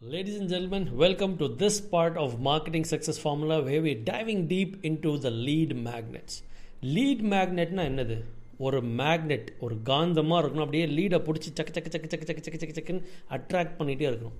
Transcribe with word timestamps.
Ladies 0.00 0.36
and 0.38 0.48
gentlemen, 0.48 0.84
welcome 0.94 1.36
to 1.36 1.46
this 1.46 1.78
part 1.78 2.16
of 2.16 2.40
Marketing 2.40 2.84
Success 2.84 3.16
Formula 3.18 3.56
where 3.62 3.80
diving 4.06 4.44
deep 4.44 4.70
deep 4.70 4.70
into 4.82 5.10
the 5.18 5.32
lead 5.40 5.70
magnets. 5.86 6.34
Lead 6.94 7.22
மேக்னெட்னா 7.32 7.82
என்னது 7.90 8.16
ஒரு 8.60 8.78
magnet 9.00 9.48
ஒரு 9.60 9.74
காந்தமாக 9.88 10.38
இருக்கணும் 10.40 10.64
அப்படியே 10.64 10.86
லீடை 10.94 11.18
பிடிச்சி 11.26 11.50
சக்க 11.50 11.72
சக்க 11.76 11.90
சக்க 11.94 12.06
சக்க 12.06 12.24
சக்க 12.28 12.40
சக்க 12.40 12.60
சக்க 12.62 12.74
சக்குன்னு 12.76 13.02
அட்ராக்ட் 13.36 13.74
பண்ணிகிட்டே 13.80 14.06
இருக்கணும் 14.10 14.38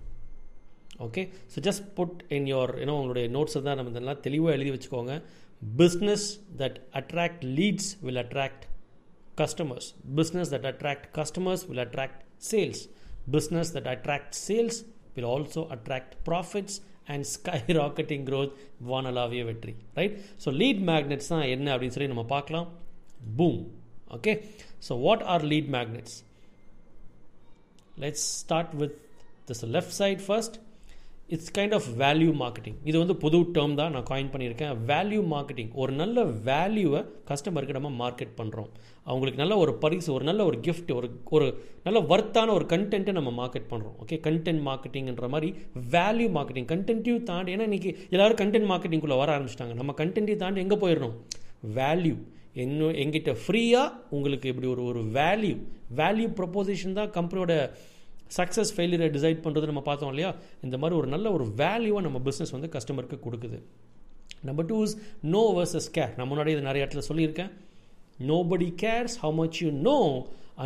okay 1.07 1.25
so 1.55 1.65
just 1.67 1.85
put 1.99 2.23
in 2.37 2.49
your 2.53 2.73
ஏன்னா 2.83 2.95
உங்களுடைய 3.01 3.27
நோட்ஸை 3.37 3.63
தான் 3.67 3.79
நம்ம 3.81 3.93
இதெல்லாம் 3.95 4.23
தெளிவாக 4.27 4.57
எழுதி 4.59 4.73
வச்சுக்கோங்க 4.75 5.17
business 5.63 6.27
that 6.63 6.79
attract 7.01 7.45
leads 7.59 7.91
will 8.07 8.23
attract 8.25 8.65
customers 9.39 9.91
business 10.21 10.53
that 10.55 10.69
attract 10.73 11.07
customers 11.19 11.67
will 11.71 11.85
attract 11.87 12.23
sales 12.51 12.83
business 13.31 13.73
that 13.77 13.91
attract 13.95 14.35
sales 14.47 14.81
will 15.21 15.31
also 15.31 15.69
attract 15.71 16.25
profits 16.25 16.75
and 17.09 17.25
skyrocketing 17.35 18.25
growth. 18.25 18.53
வானலாவிய 18.87 19.43
வெற்றி 19.45 19.73
ரைட் 19.95 20.15
ஸோ 20.45 20.49
லீட் 20.61 20.83
மேக்னெட்ஸ் 20.91 21.29
தான் 21.29 21.47
என்ன 21.49 21.67
அப்படின்னு 21.75 21.97
சொல்லி 21.97 22.13
நம்ம 22.13 22.25
பார்க்கலாம் 22.31 22.69
boom 23.37 23.61
okay 24.11 24.33
so 24.89 24.93
what 25.01 25.25
are 25.33 25.45
lead 25.45 25.71
magnets 25.77 26.17
let's 27.97 28.27
start 28.41 28.75
with 28.75 28.97
this 29.49 29.63
left 29.77 29.97
side 29.99 30.23
first 30.27 30.57
it's 31.35 31.53
kind 31.57 31.75
of 31.77 31.89
value 32.03 32.31
marketing 32.43 32.79
இது 32.91 32.97
வந்து 33.03 33.15
புது 33.25 33.39
டேர்ம் 33.57 33.75
தான் 33.81 33.93
நான் 33.95 34.07
காயின் 34.11 34.31
பண்ணியிருக்கேன். 34.33 34.73
வேல்யூ 34.91 35.21
மார்க்கெட்டிங் 35.35 35.71
ஒரு 35.83 35.93
நல்ல 36.01 36.25
வேல்யூவை 36.49 37.01
கஸ்டமருக்கு 37.31 37.77
நம்ம 37.79 37.91
மார்க்கெட் 38.03 38.33
பண்ணுறோம் 38.41 38.71
அவங்களுக்கு 39.11 39.43
நல்ல 39.43 39.55
ஒரு 39.65 39.73
பரிசு 39.85 40.11
ஒரு 40.17 40.25
நல்ல 40.31 40.41
ஒரு 40.51 40.59
கிஃப்ட் 40.67 40.91
ஒரு 40.99 41.09
ஒரு 41.37 41.47
நல்ல 41.87 42.01
ஒர்த்தான 42.13 42.53
ஒரு 42.59 42.67
கண்டென்ட்டை 42.73 43.15
நம்ம 43.19 43.31
மார்க்கெட் 43.41 43.71
பண்ணுறோம் 43.73 43.95
ஓகே 44.03 44.19
கண்டென்ட் 44.27 44.63
மார்க்கெட்டிங்ன்ற 44.69 45.29
மாதிரி 45.35 45.51
வேல்யூ 45.95 46.29
மார்க்கெட்டிங் 46.37 46.69
கண்டென்ட்டையும் 46.73 47.29
தாண்டி 47.31 47.55
ஏன்னா 47.57 47.69
இன்றைக்கி 47.71 47.93
எல்லோரும் 48.15 48.41
கண்டென்ட் 48.43 48.71
மார்க்கெட்டிங்குள்ளே 48.73 49.19
வர 49.23 49.31
ஆரம்பிச்சிட்டாங்க. 49.37 49.77
நம்ம 49.81 49.95
கண்டென்ட்டையும் 50.03 50.43
தாண்டி 50.45 50.65
எங்கே 50.67 50.79
போயிடணும்? 50.85 51.17
வேல்யூ 51.81 52.17
என்ன 52.63 52.87
எங்கிட்ட 53.03 53.33
ஃப்ரீயாக 53.43 53.97
உங்களுக்கு 54.17 54.47
இப்படி 54.53 54.69
ஒரு 54.75 54.83
ஒரு 54.91 55.01
வேல்யூ 55.19 55.57
வேல்யூ 55.99 56.29
ப்ரொப்போசிஷன் 56.39 56.97
தான் 56.99 57.13
கம்பெனியோட 57.17 57.55
சக்ஸஸ் 58.37 58.73
ஃபெயிலியரை 58.77 59.09
டிசைட் 59.17 59.41
பண்ணுறது 59.45 59.71
நம்ம 59.71 59.83
பார்த்தோம் 59.89 60.09
இல்லையா? 60.09 60.31
இந்த 60.67 60.77
மாதிரி 60.79 60.99
ஒரு 61.01 61.09
நல்ல 61.15 61.33
ஒரு 61.37 61.47
வேல்யூவாக 61.63 62.05
நம்ம 62.07 62.19
பிஸ்னஸ் 62.29 62.55
வந்து 62.57 62.71
கஸ்டமருக்கு 62.77 63.19
கொடுக்குது. 63.27 63.59
Number 64.49 64.69
two 64.73 64.77
is 64.83 64.97
no 65.35 65.43
versus 65.59 65.89
care 65.97 66.13
நான் 66.17 66.31
முன்னாடி 66.33 66.53
இது 66.57 66.69
நிறைய 66.69 66.87
இடத்துல 66.87 67.03
சொல்லியிருக்கேன். 67.09 67.51
Nobody 68.33 68.69
cares 68.85 69.17
how 69.23 69.35
much 69.41 69.59
you 69.63 69.71
know 69.89 69.99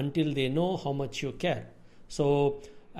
until 0.00 0.32
they 0.38 0.46
know 0.60 0.66
how 0.84 0.96
much 1.00 1.18
you 1.24 1.30
care 1.44 1.62
so 2.16 2.24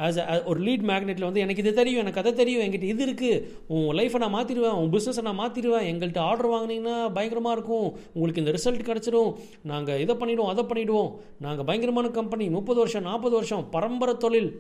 as 0.05 0.19
ஒரு 0.51 0.61
லீட் 0.67 0.85
மேக்னெட்டில் 0.91 1.27
வந்து 1.29 1.43
எனக்கு 1.45 1.63
இது 1.65 1.73
தெரியும் 1.81 2.03
எனக்கு 2.03 2.21
அதை 2.23 2.33
தெரியும் 2.41 2.63
என்கிட்ட 2.65 2.87
இது 2.93 3.03
இருக்குது 3.07 3.43
உன் 3.75 3.85
லைஃப்பை 3.99 4.21
நான் 4.23 4.35
மாற்றிடுவேன் 4.37 4.79
உன் 4.81 4.93
பிஸ்னஸை 4.95 5.23
நான் 5.29 5.41
மாற்றிடுவேன் 5.43 5.87
எங்கள்கிட்ட 5.91 6.21
ஆர்டர் 6.31 6.51
வாங்கினீங்கன்னா 6.55 6.97
பயங்கரமாக 7.17 7.57
இருக்கும். 7.57 7.89
உங்களுக்கு 8.15 8.43
இந்த 8.43 8.55
ரிசல்ட் 8.57 8.89
கிடச்சிரும். 8.89 9.31
நாங்கள் 9.73 10.01
இதை 10.05 10.17
பண்ணிவிடுவோம் 10.23 10.53
அதை 10.55 10.65
பண்ணிவிடுவோம் 10.71 11.13
நாங்கள் 11.47 11.69
பயங்கரமான 11.71 12.11
கம்பெனி 12.19 12.49
முப்பது 12.57 12.81
வருஷம் 12.85 13.07
நாற்பது 13.11 13.37
வருஷம் 13.39 13.65
பரம்பரை 13.77 14.17
தொழில். 14.25 14.51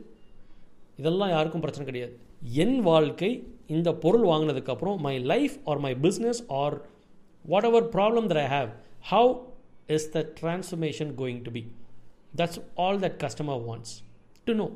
இதெல்லாம் 1.00 1.34
யாருக்கும் 1.34 1.64
பிரச்சனை 1.66 1.86
கிடையாது. 1.91 2.14
என் 2.62 2.78
வாழ்க்கை 2.91 3.32
இந்த 3.74 3.91
பொருள் 4.04 4.26
வாங்கினதுக்கப்புறம் 4.30 4.96
my 5.06 5.14
life 5.32 5.54
or 5.70 5.82
my 5.84 5.92
business 6.06 6.42
or 6.62 6.74
whatever 7.69 7.86
problem 7.96 8.26
that 8.30 8.42
I 8.46 8.48
have 8.56 8.70
how 9.12 9.30
is 9.96 10.08
the 10.16 10.20
transformation 10.41 11.12
going 11.20 11.41
to 11.46 11.52
be 11.56 11.62
that's 12.41 12.60
all 12.84 13.00
that 13.04 13.16
customer 13.24 13.62
wants 13.69 13.94
to 14.48 14.54
know 14.62 14.66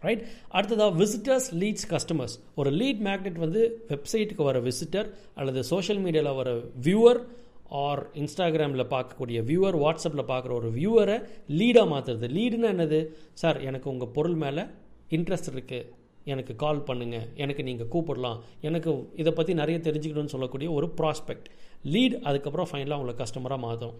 right 0.00 0.22
அடுத்ததாக 0.48 1.04
விசிட்டர்ஸ் 1.04 1.48
லீட்ஸ் 1.54 1.88
கஸ்டமர்ஸ் 1.90 2.36
ஒரு 2.54 2.70
லீட் 2.70 3.02
மேக்னெட் 3.08 3.38
வந்து 3.38 3.84
வெப்சைட்டுக்கு 3.88 4.42
வர 4.42 4.60
visitor 4.60 5.10
அல்லது 5.34 5.64
social 5.64 6.02
மீடியாவில் 6.04 6.34
வர 6.34 6.50
viewer 6.82 7.20
R 7.68 8.06
இன்ஸ்டாகிராமில் 8.14 8.90
பார்க்கக்கூடிய 8.90 9.38
வியூவர் 9.44 9.76
வாட்ஸ்அப்பில் 9.76 10.30
பார்க்குற 10.30 10.52
ஒரு 10.52 10.70
வியூவரை 10.70 11.16
லீடாக 11.48 11.90
மாற்றுறது 11.92 12.28
லீடுனா 12.36 12.70
என்னது? 12.74 13.06
சார் 13.32 13.60
எனக்கு 13.60 13.90
உங்கள் 13.90 14.08
பொருள் 14.08 14.34
மேலே 14.34 14.62
இன்ட்ரெஸ்ட் 15.10 15.50
இருக்குது 15.52 15.88
எனக்கு 16.24 16.56
கால் 16.56 16.78
பண்ணுங்கள் 16.78 17.34
எனக்கு 17.34 17.62
நீங்கள் 17.62 17.88
கூப்பிடலாம். 17.92 18.40
எனக்கு 18.60 19.08
இதை 19.16 19.32
பற்றி 19.32 19.54
நிறைய 19.54 19.80
தெரிஞ்சுக்கணும்னு 19.80 20.34
சொல்லக்கூடிய 20.34 20.70
ஒரு 20.70 20.92
ப்ராஸ்பெக்ட் 20.96 21.46
லீட் 21.84 22.20
அதுக்கப்புறம் 22.20 22.68
ஃபைனலாக 22.72 23.00
உங்களை 23.00 23.14
கஸ்டமராக 23.14 23.58
மாற்றும் 23.58 23.94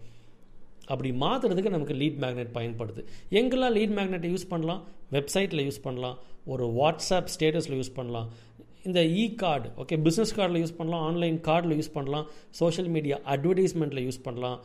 அப்படி 0.90 1.10
மாற்றுறதுக்கு 1.10 1.74
நமக்கு 1.76 1.94
லீட் 2.02 2.20
மேக்னெட் 2.24 2.54
பயன்படுது. 2.58 3.02
எங்கெல்லாம் 3.40 3.74
லீட் 3.78 3.94
மேக்னெட்டை 3.98 4.30
யூஸ் 4.34 4.48
பண்ணலாம்? 4.52 4.82
வெப்சைட்டில் 5.12 5.64
யூஸ் 5.66 5.82
பண்ணலாம். 5.82 6.18
ஒரு 6.52 6.66
வாட்ஸ்அப் 6.80 7.30
ஸ்டேட்டஸில் 7.34 7.76
யூஸ் 7.78 7.94
பண்ணலாம். 7.94 8.28
இந்த 8.84 9.00
இ 9.20 9.24
கார்டு 9.34 9.68
ஓகே 9.82 9.96
பிஸ்னஸ் 10.06 10.36
கார்டில் 10.36 10.60
யூஸ் 10.64 10.76
பண்ணலாம். 10.76 11.04
ஆன்லைன் 11.08 11.40
கார்டில் 11.48 11.74
யூஸ் 11.78 11.92
பண்ணலாம். 11.92 12.26
சோஷியல் 12.60 12.90
மீடியா 12.96 13.16
அட்வர்டைஸ்மெண்ட்டில் 13.34 14.04
யூஸ் 14.06 14.22
பண்ணலாம். 14.22 14.60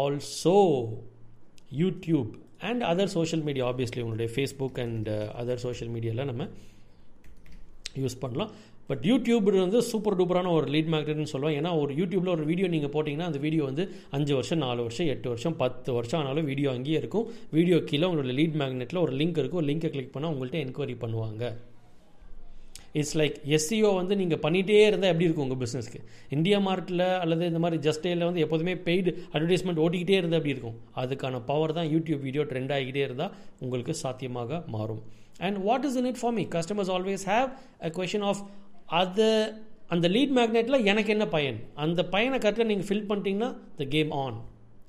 Also 0.00 0.58
YouTube 1.82 2.30
and 2.68 2.82
other 2.90 3.12
social 3.16 3.44
media 3.44 3.64
obviously 3.70 4.02
உங்களுடைய 4.04 4.28
ஃபேஸ்புக் 4.34 4.78
அண்ட் 4.80 5.08
அதர் 5.42 5.62
சோஷியல் 5.64 5.92
மீடியாவில் 5.94 6.28
நம்ம 6.30 6.46
யூஸ் 8.02 8.20
பண்ணலாம். 8.20 8.52
பட் 8.88 9.02
யூடியூப் 9.10 9.48
வந்து 9.64 9.80
சூப்பர் 9.90 10.16
டூப்பரான 10.20 10.52
ஒரு 10.58 10.66
லீட் 10.74 10.90
மேக்னெட்னு 10.94 11.32
சொல்லுவோம் 11.32 11.56
ஏன்னா 11.58 11.72
ஒரு 11.82 11.92
யூடியூப்பில் 12.00 12.34
ஒரு 12.36 12.44
வீடியோ 12.50 12.68
நீங்கள் 12.74 12.92
போட்டிங்கன்னா 12.94 13.28
அந்த 13.30 13.42
வீடியோ 13.46 13.64
வந்து 13.70 13.84
அஞ்சு 14.16 14.32
வருஷம் 14.38 14.62
நாலு 14.66 14.80
வருஷம் 14.86 15.10
எட்டு 15.14 15.28
வருஷம் 15.32 15.56
பத்து 15.64 15.92
வருஷம் 15.98 16.20
ஆனாலும் 16.20 16.48
வீடியோ 16.52 16.70
அங்கேயே 16.76 17.00
இருக்கும். 17.02 17.26
வீடியோ 17.58 17.78
கீழே 17.90 18.06
உங்களோட 18.08 18.34
லீட் 18.40 18.56
மேக்னெட்டில் 18.62 19.04
ஒரு 19.04 19.14
லிங்க் 19.20 19.38
இருக்கும். 19.42 19.66
லிங்கை 19.70 19.90
கிளிக் 19.96 20.14
பண்ணால் 20.16 20.34
உங்கள்கிட்ட 20.34 20.58
என்கொயரி 20.64 20.96
பண்ணுவாங்க. 21.04 21.52
இட்ஸ் 23.00 23.14
லைக் 23.18 23.36
எஸ்சிஓ 23.56 23.90
வந்து 23.98 24.14
நீங்கள் 24.20 24.40
பண்ணிகிட்டே 24.44 24.80
இருந்தால் 24.88 25.10
எப்படி 25.12 25.26
இருக்கும் 25.28 25.46
உங்கள் 25.46 25.60
பிஸ்னஸ்க்கு 25.62 26.00
இந்தியா 26.36 26.58
மார்ட்டில் 26.66 27.04
அல்லது 27.22 27.46
இந்த 27.50 27.60
மாதிரி 27.64 27.78
ஜஸ்டேயில் 27.86 28.24
வந்து 28.28 28.42
எப்போதுமே 28.44 28.74
பெய்டு 28.88 29.10
அட்வர்டைஸ்மெண்ட் 29.34 29.80
ஓட்டிக்கிட்டே 29.84 30.16
இருந்தால் 30.20 30.40
எப்படி 30.40 30.54
இருக்கும்? 30.54 30.76
அதுக்கான 31.02 31.40
பவர் 31.50 31.76
தான் 31.78 31.88
யூடியூப் 31.94 32.24
வீடியோ 32.26 32.44
ட்ரெண்ட் 32.50 32.74
ஆகிக்கிட்டே 32.76 33.04
இருந்தால் 33.08 33.32
உங்களுக்கு 33.64 33.94
சாத்தியமாக 34.02 34.60
மாறும். 34.76 35.02
And 35.46 35.58
what 35.68 35.86
is 35.90 35.96
in 36.00 36.08
it 36.10 36.20
for 36.22 36.34
me 36.40 36.44
customers 36.56 36.92
always 36.96 37.24
have 37.32 37.48
a 37.86 37.90
question 37.98 38.26
of 38.32 38.42
அது 39.00 39.26
அந்த 39.94 40.06
லீட் 40.14 40.34
மேக்னெட்டில் 40.38 40.86
எனக்கு 40.90 41.10
என்ன 41.14 41.24
பயன்? 41.34 41.58
அந்த 41.84 42.00
பயனை 42.14 42.36
கரெக்டாக 42.44 42.68
நீங்கள் 42.70 42.88
ஃபில் 42.88 43.08
பண்ணிட்டீங்கன்னா 43.10 43.50
the 43.80 43.84
game 43.94 44.12
on 44.24 44.38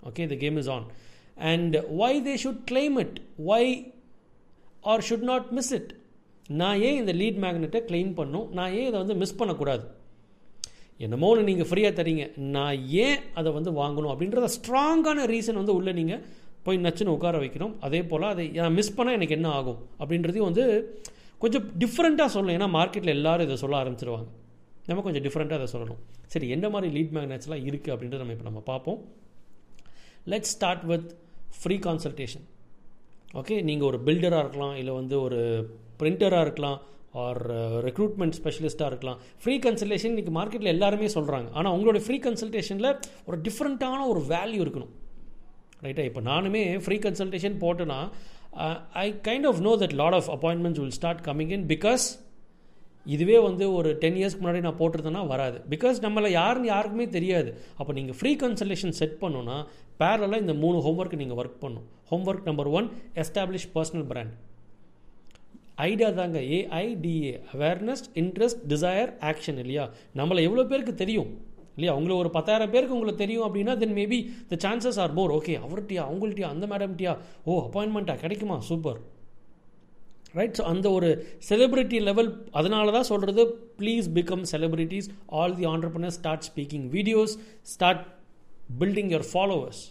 okay 0.10 0.28
the 0.34 0.36
game 0.44 0.58
is 0.62 0.72
on 0.76 0.86
and 1.52 1.76
why 2.04 2.22
they 2.28 2.36
should 2.44 2.64
claim 2.72 2.98
it 3.04 3.18
why 3.54 3.72
are 4.92 5.04
should 5.10 5.28
not 5.32 5.50
miss 5.58 5.74
it 5.80 5.92
நான் 6.62 6.80
ஏன் 6.88 6.98
இந்த 7.02 7.14
லீட் 7.22 7.38
மேக்னெட்டை 7.44 7.82
கிளைம் 7.90 8.14
பண்ணும்? 8.20 8.48
நான் 8.58 8.74
ஏன் 8.80 8.88
இதை 8.90 8.98
வந்து 9.04 9.16
மிஸ் 9.22 9.40
பண்ணக்கூடாது? 9.42 9.84
என்னமோ 11.06 11.30
ஒன்று 11.34 11.48
நீங்கள் 11.50 11.68
ஃப்ரீயாக 11.70 11.94
தரீங்க 12.00 12.24
நான் 12.56 12.78
ஏன் 13.06 13.22
அதை 13.40 13.50
வந்து 13.58 13.72
வாங்கணும்? 13.80 14.12
அப்படின்றத 14.14 14.50
ஸ்ட்ராங்கான 14.58 15.26
ரீசன் 15.34 15.60
வந்து 15.62 15.76
உள்ளே 15.80 15.94
நீங்கள் 16.00 16.22
போய் 16.66 16.84
நச்சுன்னு 16.86 17.16
உட்கார 17.16 17.38
வைக்கணும். 17.44 17.74
அதே 17.86 18.02
போல் 18.12 18.26
அதை 18.34 18.46
நான் 18.60 18.78
மிஸ் 18.80 18.96
பண்ணால் 18.98 19.18
எனக்கு 19.20 19.38
என்ன 19.38 19.50
ஆகும்? 19.60 19.80
அப்படின்றதையும் 20.02 20.50
வந்து 20.50 20.66
கொஞ்சம் 21.44 21.66
டிஃப்ரெண்ட்டாக 21.84 22.30
சொல்லணும். 22.36 22.58
ஏன்னா 22.60 22.70
மார்க்கெட்டில் 22.80 23.16
எல்லோரும் 23.18 23.48
இதை 23.48 23.58
சொல்ல 23.64 23.76
ஆரம்பிச்சிருவாங்க. 23.84 24.30
நம்ம 24.90 25.04
கொஞ்சம் 25.08 25.26
டிஃப்ரெண்ட்டாக 25.26 25.60
அதை 25.62 25.68
சொல்லணும். 25.76 26.00
சரி 26.34 26.48
எந்த 26.56 26.68
மாதிரி 26.74 26.88
லீட் 26.96 27.14
மேக்னட்ஸ்லாம் 27.18 27.66
இருக்குது 27.70 27.94
அப்படின்றத 27.96 28.22
நம்ம 28.24 28.36
இப்போ 28.38 28.48
நம்ம 28.50 28.64
பார்ப்போம். 28.72 29.00
Let 30.32 30.50
start 30.54 30.84
with 30.92 31.10
free 31.60 31.76
consultation 31.88 32.46
okay 33.40 33.56
நீங்கள் 33.68 33.88
ஒரு 33.90 33.98
பில்டராக 34.08 34.42
இருக்கலாம் 34.46 34.76
இல்லை 34.80 34.94
வந்து 35.00 35.16
ஒரு 35.28 35.40
பிரிண்டராக 36.00 36.46
இருக்கலாம் 36.48 36.80
ஆர் 37.24 37.40
ரெக்ரூட்மெண்ட் 37.88 38.36
ஸ்பெஷலிஸ்ட்டாக 38.40 38.90
இருக்கலாம். 38.92 39.20
ஃப்ரீ 39.42 39.56
கன்சல்டேஷன் 39.66 40.12
இன்றைக்கி 40.14 40.34
மார்க்கெட்டில் 40.40 40.74
எல்லாருமே 40.76 41.10
சொல்கிறாங்க 41.16 41.50
ஆனால் 41.60 41.74
உங்களுடைய 41.78 42.04
ஃப்ரீ 42.06 42.18
கன்சல்டேஷனில் 42.28 42.90
ஒரு 43.28 43.38
டிஃப்ரெண்ட்டான 43.48 44.00
ஒரு 44.14 44.22
வேல்யூ 44.34 44.62
இருக்கணும். 44.66 44.94
ரைட்டாக 45.86 46.10
இப்போ 46.10 46.22
நானுமே 46.32 46.64
ஃப்ரீ 46.86 46.98
கன்சல்டேஷன் 47.06 47.58
போட்டேன்னா 47.64 48.00
I 49.06 49.08
kind 49.28 49.48
of 49.52 49.62
know 49.68 49.72
that 49.84 49.96
lot 50.02 50.18
of 50.20 50.30
appointments 50.36 50.82
will 50.84 50.98
start 51.00 51.24
coming 51.26 51.54
in 51.58 51.66
because 51.74 52.06
இதுவே 53.06 53.40
வந்து 53.40 53.66
ஒரு 53.74 53.90
டென் 54.02 54.18
இயர்ஸ்க்கு 54.20 54.44
முன்னாடி 54.44 54.60
நான் 54.66 54.78
போட்டிருந்தேன்னா 54.80 55.28
வராது. 55.28 55.58
பிகாஸ் 55.70 55.98
நம்மளை 56.06 56.30
யாருன்னு 56.30 56.68
யாருக்குமே 56.68 57.08
தெரியாது. 57.10 57.50
அப்போ 57.78 57.94
நீங்கள் 57.94 58.18
ஃப்ரீ 58.20 58.32
கன்சல்டேஷன் 58.44 58.96
செட் 59.00 59.18
பண்ணுன்னா 59.22 59.58
பேரலாக 60.00 60.44
இந்த 60.44 60.54
மூணு 60.54 60.78
ஹோம்ஒர்க் 60.86 61.20
நீங்கள் 61.22 61.40
ஒர்க் 61.42 61.62
பண்ணணும் 61.64 61.88
homework 62.12 62.46
number 62.46 62.68
one 62.68 62.88
establish 63.24 63.70
personal 63.76 64.08
brand 64.12 64.34
idea 65.76 66.10
தாங்க 66.10 66.40
AIDA 66.40 67.34
awareness 67.54 68.06
interest 68.22 68.64
desire 68.68 69.12
action 69.32 69.60
இல்லையா? 69.64 69.90
நம்மளை 70.16 70.42
எவ்வளோ 70.48 70.64
பேருக்கு 70.64 70.96
தெரியும்? 70.96 71.32
இல்லையா? 71.76 71.94
உங்களை 72.00 72.14
ஒரு 72.22 72.30
பத்தாயிரம் 72.38 72.72
பேருக்கு 72.74 72.96
உங்களுக்கு 72.98 73.24
தெரியும் 73.24 73.46
அப்படின்னா 73.48 73.74
then 73.84 73.96
maybe 74.00 74.20
the 74.52 74.58
chances 74.66 75.00
are 75.04 75.16
poor 75.18 75.34
okay 75.38 75.56
அவர்கிட்டயா 75.66 76.04
அவங்கள்ட்டியா 76.10 76.50
அந்த 76.54 76.68
மேடம்ட்டியா 76.74 77.14
ஓ 77.46 77.60
அப்பாயின்மெண்ட்டா 77.66 78.16
கிடைக்குமா? 78.24 78.58
சூப்பர் 78.70 79.00
ரைட் 80.38 80.56
ஸோ 80.60 80.64
அந்த 80.74 80.88
ஒரு 80.98 81.10
செலிபிரிட்டி 81.50 81.98
லெவல் 82.10 82.30
அதனால 82.60 82.92
தான் 82.96 83.10
சொல்கிறது 83.10 83.42
please 83.80 84.06
become 84.16 84.46
celebrities 84.52 85.08
all 85.40 85.56
the 85.60 85.66
entrepreneurs 85.74 86.18
start 86.20 86.46
speaking 86.50 86.86
videos 86.96 87.34
start 87.74 88.02
building 88.82 89.12
your 89.14 89.28
followers 89.32 89.82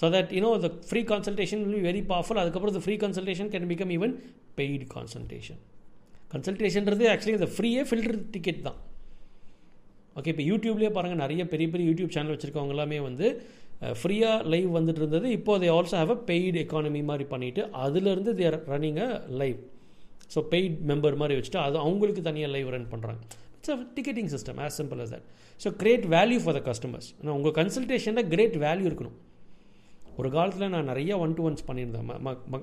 so 0.00 0.08
that 0.14 0.32
you know 0.36 0.50
the 0.64 0.70
free 0.88 1.02
consultation 1.12 1.62
will 1.64 1.76
be 1.78 1.84
very 1.88 2.02
powerful 2.12 2.40
அதுக்கப்புறம் 2.42 2.74
இந்த 2.74 2.84
free 2.84 2.96
consultation 3.04 3.50
can 3.54 3.70
become 3.72 3.92
even 3.96 4.14
paid 4.58 4.86
consultation 4.96 5.60
கன்சல்டேஷன்றது 6.34 7.04
actually 7.12 7.36
இந்த 7.38 7.50
ஃப்ரீயே 7.54 7.82
filter 7.90 8.18
ticket 8.34 8.62
தான். 8.68 8.78
Okay 10.18 10.30
இப்போ 10.34 10.44
யூடியூப்லேயே 10.50 10.90
பாருங்கள் 10.96 11.22
நிறைய 11.24 11.42
பெரிய 11.54 11.68
பெரிய 11.72 11.86
யூடியூப் 11.90 12.14
சேனல் 12.16 12.34
வச்சுருக்கவங்க 12.34 12.74
எல்லாமே 12.76 13.00
வந்து 13.08 13.26
ஃப்ரீயாக 14.00 14.38
லைவ் 14.52 14.70
வந்துட்டு 14.76 15.00
இருந்தது. 15.02 15.26
இப்போ 15.38 15.52
they 15.62 15.68
also 15.74 15.94
have 16.00 16.12
a 16.14 16.16
paid 16.30 16.58
economy 16.62 17.00
மாதிரி 17.10 17.24
பண்ணிவிட்டு 17.32 17.62
அதுலேருந்து 17.84 18.32
they're 18.40 18.56
running 18.72 18.98
a 19.06 19.08
live 19.42 19.58
so 20.34 20.40
paid 20.52 20.78
member 20.90 21.18
மாதிரி 21.20 21.36
வச்சுட்டு 21.38 21.60
அது 21.66 21.76
அவங்களுக்கு 21.84 22.22
தனியாக 22.28 22.52
லைவ் 22.54 22.72
ரன் 22.74 22.88
பண்ணுறாங்க 22.94 23.20
it's 23.58 23.72
a 23.74 23.78
ticketing 23.98 24.30
system 24.34 24.58
as 24.64 24.76
simple 24.80 25.00
as 25.04 25.12
that 25.14 25.28
so 25.64 25.70
great 25.82 26.06
value 26.16 26.40
for 26.44 26.56
the 26.58 26.62
customers 26.70 27.08
ஆனால் 27.20 27.34
உங்கள் 27.38 27.56
கன்சல்டேஷனில் 27.60 28.28
கிரேட் 28.34 28.56
வேல்யூ 28.66 28.86
இருக்கணும். 28.90 29.16
ஒரு 30.18 30.28
காலத்தில் 30.30 30.72
நான் 30.72 30.88
நிறைய 30.90 31.18
ஒன் 31.18 31.34
டு 31.34 31.42
ஒன்ஸ் 31.48 31.64
பண்ணியிருந்தேன் 31.66 32.08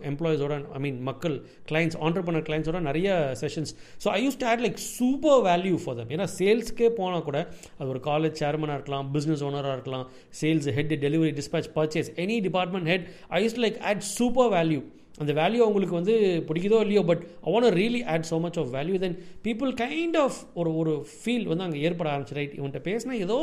எம்ப்ளாயிஸோட 0.10 0.56
ஐ 0.74 0.80
மீன் 0.80 1.00
மக்கள் 1.04 1.36
கிளைண்ட்ஸ் 1.70 1.98
ஆண்டர்பனர் 2.02 2.46
கிளைண்ட்ஸோட 2.48 2.82
நிறைய 2.88 3.10
sessions 3.42 3.72
so 4.04 4.10
I 4.12 4.20
use 4.26 4.40
to 4.42 4.48
add 4.52 4.64
like 4.66 4.80
super 4.90 5.40
value 5.48 5.78
for 5.84 5.98
them 5.98 6.12
ஏன்னா 6.16 6.28
சேல்ஸ்க்கே 6.36 6.90
போனால் 6.98 7.26
கூட 7.30 7.40
அது 7.78 7.90
ஒரு 7.90 8.02
காலேஜ் 8.10 8.36
சேர்மனாக 8.44 8.78
இருக்கலாம் 8.80 9.08
பிஸ்னஸ் 9.16 9.46
ஓனராக 9.48 9.78
இருக்கலாம் 9.78 10.06
sales 10.42 10.70
head 10.78 10.94
delivery 11.00 11.34
dispatch 11.40 11.72
purchase 11.76 12.12
any 12.26 12.38
department 12.46 12.92
head 12.94 13.08
I 13.32 13.42
use 13.46 13.58
like 13.66 13.80
add 13.90 14.06
super 14.14 14.52
value 14.56 14.82
அந்த 15.20 15.34
வேல்யூ 15.34 15.60
அவங்களுக்கு 15.64 15.96
வந்து 15.98 16.14
பிடிக்குதோ 16.48 16.80
இல்லையோ 16.84 17.02
but 17.10 17.22
I 17.44 17.52
want 17.54 17.76
really 17.78 18.02
add 18.14 18.26
so 18.30 18.38
much 18.42 18.58
of 18.62 18.72
value 18.74 18.98
then 19.04 19.16
people 19.46 19.70
kind 19.82 20.18
of 20.24 20.40
ஒரு 20.54 20.72
ஒரு 20.82 20.94
ஃபீல் 21.14 21.46
வந்து 21.48 21.66
அங்கே 21.68 21.80
ஏற்பட 21.88 22.08
ஆரம்பிச்சு 22.12 22.38
ரைட் 22.40 22.56
இவன்கிட்ட 22.58 22.82
பேசினா 22.90 23.16
ஏதோ 23.26 23.38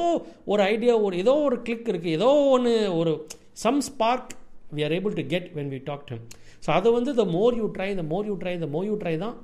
ஒரு 0.47 0.63
ஐடியா 0.67 0.97
ஒரு 1.07 1.17
ஏதோ 1.19 1.35
ஒரு 1.47 1.59
கிளிக் 1.63 1.89
இருக்குது 1.93 2.17
ஏதோ 2.19 2.29
ஒன்று 2.51 2.75
ஒரு 2.99 3.15
some 3.57 3.81
spark 3.89 4.33
we 4.73 4.83
are 4.85 4.95
able 4.97 5.15
to 5.15 5.25
get 5.29 5.49
when 5.55 5.71
we 5.73 5.81
talk 5.85 6.05
to 6.07 6.17
so 6.63 6.71
அதை 6.73 6.91
வந்து 6.93 7.13
the 7.15 7.27
more 7.33 7.57
you 7.57 7.67
try 7.75 7.89
the 7.95 8.05
more 8.11 8.27
you 8.27 8.37
try 8.43 8.55
the 8.59 8.69
more 8.69 8.87
you 8.87 8.97
try 9.01 9.15
தான் 9.19 9.37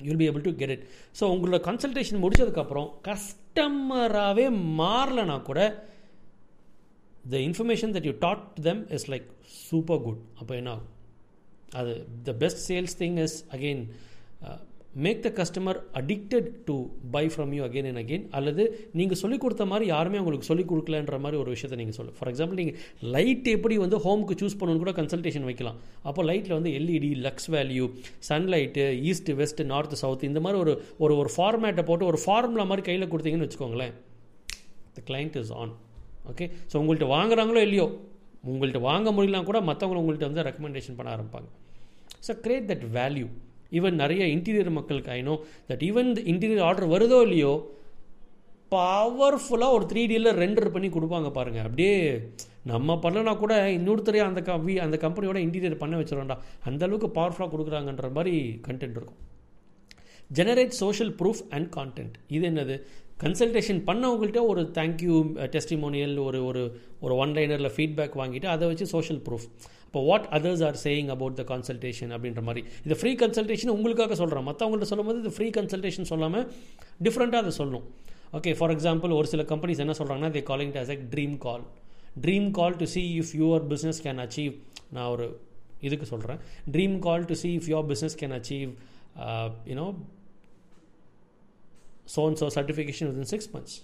you'll 0.00 0.20
be 0.20 0.28
able 0.28 0.44
to 0.44 0.54
get 0.56 0.74
it 0.74 0.84
so 1.18 1.24
உங்களோட 1.32 1.58
consultation 1.66 2.22
முடிச்சதுக்கப்புறம் 2.22 2.88
கஸ்டமராகவே 3.08 4.46
மாறலனா 4.80 5.36
கூட 5.42 5.60
the 7.24 7.42
information 7.46 7.92
that 7.94 8.08
you 8.08 8.14
taught 8.20 8.44
them 8.62 8.82
is 8.90 9.06
like 9.10 9.26
super 9.64 10.02
good 10.02 10.22
அப்போ 10.40 10.52
என்ன 10.56 10.70
ஆகும்? 10.70 10.88
அது 11.72 11.92
the 12.24 12.34
best 12.38 12.62
sales 12.68 12.96
thing 13.00 13.18
is 13.24 13.36
again 13.50 13.82
make 15.04 15.20
the 15.24 15.28
customer 15.38 15.78
addicted 15.98 16.48
to 16.68 16.74
buy 17.14 17.22
from 17.32 17.50
you 17.56 17.62
again 17.66 17.88
and 17.90 18.00
again 18.02 18.24
அல்லது 18.38 18.62
நீங்கள் 18.98 19.18
சொல்லிக் 19.20 19.42
கொடுத்த 19.44 19.64
மாதிரி 19.72 19.84
யாருமே 19.92 20.18
உங்களுக்கு 20.22 20.48
சொல்லிக் 20.50 20.70
கொடுக்கலன்ற 20.70 21.18
மாதிரி 21.24 21.36
ஒரு 21.42 21.50
விஷயத்தை 21.54 21.76
நீங்கள் 21.80 21.96
சொல்லு. 21.98 22.12
ஃபார் 22.18 22.30
எக்ஸாம்பிள் 22.30 22.58
நீங்கள் 22.60 22.78
லைட் 23.14 23.48
எப்படி 23.54 23.76
வந்து 23.84 23.98
ஹோமுக்கு 24.06 24.36
சூஸ் 24.40 24.56
பண்ணணும்னு 24.60 24.82
கூட 24.84 24.94
கன்சல்டேஷன் 25.00 25.46
வைக்கலாம். 25.48 25.76
அப்போ 26.08 26.20
லைட்டில் 26.30 26.56
வந்து 26.58 26.70
LED 26.78 27.10
lux 27.26 27.48
value 27.56 27.86
sunlight 28.28 28.86
east 29.10 29.30
west 29.40 29.62
north 29.72 29.94
south 30.02 30.24
இந்த 30.30 30.40
மாதிரி 30.46 30.60
ஒரு 30.64 30.74
ஒரு 31.06 31.16
ஒரு 31.22 31.32
ஃபார்மேட்டை 31.36 31.84
போட்டு 31.90 32.06
ஒரு 32.12 32.20
ஃபார்முலா 32.24 32.66
மாதிரி 32.70 32.84
கையில் 32.88 33.10
கொடுத்தீங்கன்னு 33.12 33.48
வச்சுக்கோங்களேன். 33.48 33.94
The 34.96 35.02
client 35.10 35.38
is 35.42 35.52
on 35.60 35.74
okay 36.32 36.48
so 36.72 36.76
உங்கள்கிட்ட 36.80 37.08
வாங்குறாங்களோ 37.16 37.62
இல்லையோ 37.68 37.86
உங்கள்கிட்ட 38.50 38.82
வாங்க 38.90 39.08
முடியலாம் 39.18 39.48
கூட 39.50 39.60
மற்றவங்களை 39.70 40.02
உங்கள்கிட்ட 40.02 40.28
வந்து 40.30 40.44
ரெக்கமெண்டேஷன் 40.48 40.98
பண்ண 40.98 41.08
ஆரம்பிப்பாங்க. 41.16 41.48
So 42.26 42.34
create 42.46 42.68
that 42.72 42.84
value 42.98 43.28
even 43.78 44.00
நிறைய 44.02 44.22
இன்டீரியர் 44.36 44.70
மக்களுக்கு 44.70 45.10
I know 45.10 45.34
that 45.70 45.84
even 45.88 46.10
interior 46.32 46.66
order 46.68 46.92
வருதோ 46.94 47.20
இல்லையோ 47.22 47.52
பவர்ஃபுல்லாக 48.72 49.76
ஒரு 49.76 49.84
த்ரீ 49.86 50.02
டியில் 50.06 50.36
ரெண்டர் 50.42 50.72
பண்ணி 50.74 50.88
கொடுப்பாங்க 50.88 51.30
பாருங்கள் 51.30 51.64
அப்படியே 51.66 51.94
நம்ம 52.62 52.98
பண்ணனா 53.02 53.32
கூட 53.38 53.54
இன்னொருத்தரையும் 53.76 54.28
அந்த 54.30 54.40
கவி 54.42 54.74
அந்த 54.78 54.96
கம்பெனியோட 54.96 55.38
இன்டீரியர் 55.46 55.82
பண்ண 55.82 55.96
வச்சிடறோம்டா 56.00 56.36
அந்த 56.62 56.84
அளவுக்கு 56.86 57.08
பவர்ஃபுல்லாக 57.20 57.50
கொடுக்குறாங்கன்ற 57.54 58.08
மாதிரி 58.12 58.34
கண்டென்ட் 58.68 58.98
இருக்கும். 58.98 59.20
Generate 60.30 60.74
social 60.82 61.12
proof 61.20 61.40
and 61.50 61.68
content 61.76 62.16
இது 62.28 62.44
என்னது? 62.50 62.74
கன்சல்டேஷன் 63.22 63.80
பண்ணவங்கள்ட்ட 63.86 64.42
ஒரு 64.46 64.62
தேங்க்யூ 64.74 65.14
டெஸ்டிமோனியல் 65.54 66.14
ஒரு 66.26 66.38
ஒரு 66.44 66.62
ஒரு 67.00 67.14
ஒன்லைனரில் 67.24 67.74
ஃபீட்பேக் 67.76 68.14
வாங்கிட்டு 68.20 68.46
அதை 68.46 68.68
வச்சு 68.68 68.86
சோஷியல் 68.86 69.20
ப்ரூஃப் 69.28 69.46
இப்போ 69.90 70.00
what 70.08 70.26
others 70.36 70.60
are 70.66 70.76
saying 70.84 71.08
about 71.14 71.36
the 71.38 71.44
consultation 71.52 72.12
அப்படின்ற 72.16 72.42
மாதிரி. 72.48 72.60
இது 72.86 72.96
ஃப்ரீ 73.00 73.12
கன்சல்டேஷன் 73.22 73.72
உங்களுக்காக 73.76 74.16
சொல்கிறேன் 74.20 74.46
மற்றவங்கள்ட்ட 74.48 74.88
சொல்லும்போது 74.90 75.18
இது 75.22 75.32
ஃப்ரீ 75.36 75.48
கன்சல்டேஷன் 75.56 76.08
சொல்லாமல் 76.10 76.44
டிஃப்ரெண்ட்டாக 77.06 77.42
அதை 77.44 77.52
சொல்லணும். 77.60 77.86
ஓகே 78.38 78.50
ஃபார் 78.58 78.72
எக்ஸாம்பிள் 78.74 79.12
ஒரு 79.18 79.28
சில 79.32 79.44
கம்பெனிஸ் 79.52 79.82
என்ன 79.84 79.94
சொல்கிறாங்கன்னா 80.00 80.30
they 80.36 80.42
calling 80.50 80.74
as 80.82 80.92
a 80.94 80.96
dream 81.14 81.34
call 81.46 81.64
dream 82.26 82.46
call 82.58 82.76
to 82.82 82.86
see 82.94 83.02
if 83.22 83.32
your 83.40 83.64
business 83.72 84.00
can 84.04 84.22
achieve 84.26 84.54
நான் 84.96 85.10
ஒரு 85.14 85.26
இதுக்கு 85.88 86.06
சொல்கிறேன் 86.12 86.40
dream 86.76 86.96
call 87.08 87.26
to 87.32 87.38
see 87.42 87.50
if 87.58 87.68
your 87.72 87.88
business 87.92 88.16
can 88.22 88.36
achieve 88.38 88.70
you know 89.72 89.88
so 92.14 92.22
and 92.28 92.40
so 92.42 92.48
certification 92.58 93.08
within 93.10 93.32
six 93.34 93.50
months 93.56 93.76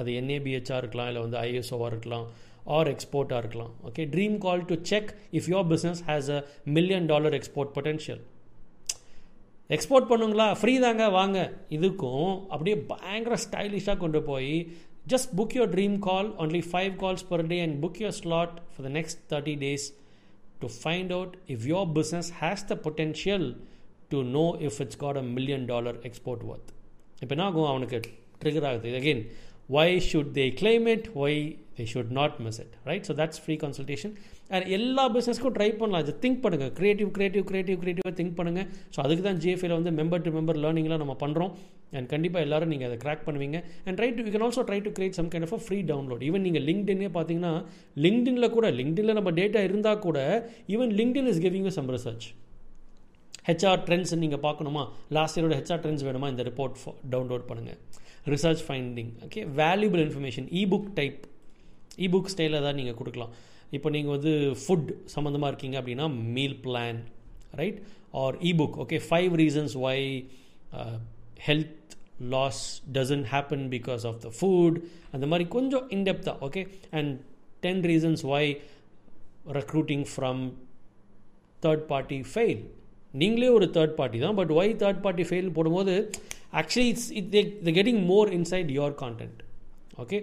அது 0.00 0.10
NABHR 0.20 0.82
இருக்கலாம் 0.84 1.08
இல்லை 1.10 1.22
வந்து 1.26 1.38
ஐஎஸ்ஓவாக 1.46 1.90
இருக்கலாம். 1.94 2.26
Or 2.76 2.88
எக்ஸ்போர்ட்டாக 2.94 3.40
இருக்கலாம். 3.42 3.72
Okay 3.88 4.02
dream 4.14 4.36
call 4.44 4.64
to 4.64 4.76
check 4.90 5.10
if 5.38 5.48
your 5.54 5.66
business 5.72 6.02
has 6.10 6.30
a 6.36 6.38
million 6.76 7.06
dollar 7.12 7.36
export 7.38 7.72
potential 7.76 8.22
export 9.76 10.08
பண்ணுங்களா? 10.12 10.46
Free 10.60 10.78
தாங்க 10.78 11.04
வாங்க. 11.18 11.38
இதுக்கும் 11.76 12.32
அப்படியே 12.52 12.76
பயங்கர 12.92 13.36
ஸ்டைலிஷாக 13.44 13.96
கொண்டு 14.04 14.22
போய் 14.30 14.54
just 15.12 15.30
book 15.38 15.54
your 15.58 15.72
dream 15.74 15.98
call 16.08 16.28
only 16.44 16.62
five 16.72 16.92
calls 17.02 17.26
per 17.28 17.46
day 17.52 17.58
and 17.66 17.76
book 17.84 18.00
your 18.04 18.16
slot 18.20 18.56
for 18.72 18.86
the 18.88 18.92
next 18.98 19.20
thirty 19.32 19.54
days 19.64 19.86
to 20.62 20.68
find 20.82 21.12
out 21.18 21.34
if 21.54 21.64
your 21.72 21.88
business 21.98 22.28
has 22.40 22.64
the 22.72 22.76
potential 22.86 23.46
to 24.12 24.20
know 24.36 24.44
if 24.68 24.78
it's 24.84 25.00
got 25.04 25.16
a 25.16 25.24
million 25.36 25.64
dollar 25.72 25.98
export 26.10 26.44
worth 26.52 26.70
இப்போ 27.20 27.34
என்ன 27.34 27.44
ஆகும்? 27.44 27.68
அவனுக்கு 27.72 28.00
trigger 28.42 28.66
ஆகுது. 28.68 28.90
Again 29.00 29.24
why 29.68 29.88
should 30.10 30.34
they 30.38 30.50
claim 30.60 30.86
it? 30.94 31.04
Why 31.14 31.32
they 31.76 31.86
should 31.92 32.10
not 32.20 32.32
miss 32.44 32.58
it 32.58 32.72
right? 32.90 33.02
So 33.08 33.14
that's 33.22 33.38
free 33.46 33.58
consultation. 33.66 34.12
And 34.56 34.66
எல்லா 34.76 35.04
பிஸ்னஸ்க்கும் 35.12 35.54
try 35.56 35.68
பண்ணலாம். 35.80 36.02
இது 36.04 36.12
think 36.22 36.40
பண்ணுங்கள் 36.44 36.72
க்ரியேட்டிவ் 36.78 37.10
க்ரியேட்டிவ் 37.16 37.44
க்ரியேட்டிவ் 37.50 37.76
க்ரியேட்டிவாக 37.82 38.12
திங்க் 38.18 38.34
பண்ணுங்கள் 38.38 38.66
ஸோ 38.94 38.98
அதுக்கு 39.04 39.22
தான் 39.26 39.38
ஜிஎஃப்ஐயில் 39.42 39.74
வந்து 39.78 39.92
மெம்பர் 40.00 40.22
டு 40.24 40.30
மெம்பர் 40.34 40.58
லேர்னிங்லாம் 40.64 41.00
நம்ம 41.02 41.14
பண்ணுறோம் 41.22 41.52
அண்ட் 41.96 42.08
கண்டிப்பாக 42.12 42.44
எல்லோரும் 42.46 42.70
நீங்கள் 42.72 42.88
அதை 42.88 42.98
கிராக் 43.04 43.22
பண்ணுவீங்க. 43.28 43.58
And 43.86 43.96
try 44.00 44.08
to 44.16 44.24
you 44.26 44.32
can 44.34 44.44
also 44.46 44.64
try 44.70 44.78
to 44.86 44.92
create 44.98 45.16
some 45.20 45.30
kind 45.34 45.46
of 45.48 45.64
free 45.68 45.78
download 45.92 46.24
even 46.28 46.44
நீங்கள் 46.48 46.66
லிங்க்டின்னே 46.68 47.08
பார்த்தீங்கன்னா 47.16 47.54
லிங்க்டினில் 48.06 48.52
கூட 48.56 48.68
லிங்க்டினில் 48.80 49.16
நம்ம 49.20 49.32
டேட்டா 49.40 49.62
இருந்தால் 49.68 50.02
கூட 50.06 50.18
even 50.74 50.92
LinkedIn 51.00 51.30
is 51.32 51.40
giving 51.46 51.72
some 51.78 51.90
research 51.96 52.26
HR 53.48 53.82
trends 53.88 54.14
நீங்கள் 54.24 54.44
பார்க்கணுமா? 54.46 54.84
லாஸ்ட் 55.18 55.38
இயரோட 55.38 55.54
ஹெச்ஆர் 55.60 55.82
ட்ரெண்ட்ஸ் 55.86 56.06
வேணுமா? 56.08 56.28
இந்த 56.34 56.42
ரிப்போர்ட் 56.50 56.76
டவுன்லோட் 57.14 57.48
பண்ணுங்கள் 57.52 57.80
research 58.26 58.62
finding 58.66 59.10
okay 59.26 59.40
valuable 59.62 60.02
information 60.06 60.46
ebook 60.62 60.90
type 60.94 61.20
ebook 62.06 62.30
ஸ்டைலில் 62.32 62.64
தான் 62.66 62.78
நீங்கள் 62.80 62.98
கொடுக்கலாம். 63.00 63.32
இப்போ 63.76 63.88
நீங்கள் 63.90 64.14
வந்து 64.16 64.32
ஃபுட் 64.62 64.90
சம்மந்தமாக 65.14 65.50
இருக்கீங்க 65.52 65.76
அப்படின்னா 65.80 66.06
meal 66.36 66.56
plan 66.66 66.98
right 67.60 67.78
or 68.22 68.36
ebook 68.50 68.76
okay 68.84 68.98
five 69.08 69.34
reasons 69.42 69.74
why 69.86 69.98
health 71.46 71.94
loss 72.34 72.62
doesn't 72.92 73.26
happen 73.32 73.64
because 73.68 74.02
of 74.10 74.18
the 74.24 74.30
food 74.38 74.76
அந்த 75.12 75.26
மாதிரி 75.26 75.48
கொஞ்சம் 75.48 75.86
இன்டெப்த்தாக 75.88 76.46
okay 76.48 76.62
and 76.90 77.12
ten 77.60 77.82
reasons 77.92 78.22
why 78.24 78.44
recruiting 79.58 80.06
from 80.12 80.42
third 81.62 81.84
party 81.86 82.18
fail 82.32 82.62
நீங்களே 83.14 83.48
ஒரு 83.48 83.66
தேர்ட் 83.70 83.96
பார்ட்டி 83.96 84.18
தான் 84.18 84.34
but 84.34 84.52
why 84.58 84.70
third 84.82 85.00
party 85.00 85.24
fail 85.30 85.50
போடும்போது 85.54 85.94
actually 86.52 86.90
it's 86.90 87.10
it, 87.10 87.30
they, 87.30 87.44
they're 87.62 87.72
getting 87.72 88.06
more 88.06 88.26
inside 88.30 88.70
your 88.70 88.90
content 88.92 89.36
okay 89.98 90.20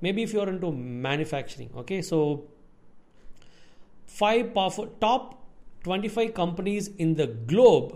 maybe 0.00 0.22
if 0.22 0.32
you're 0.32 0.48
into 0.48 0.70
manufacturing 1.08 1.70
okay 1.74 2.00
so 2.02 2.18
five 4.20 4.54
powerful 4.54 4.86
top 5.00 5.24
25 5.84 6.34
companies 6.34 6.88
in 6.98 7.14
the 7.14 7.26
globe 7.50 7.88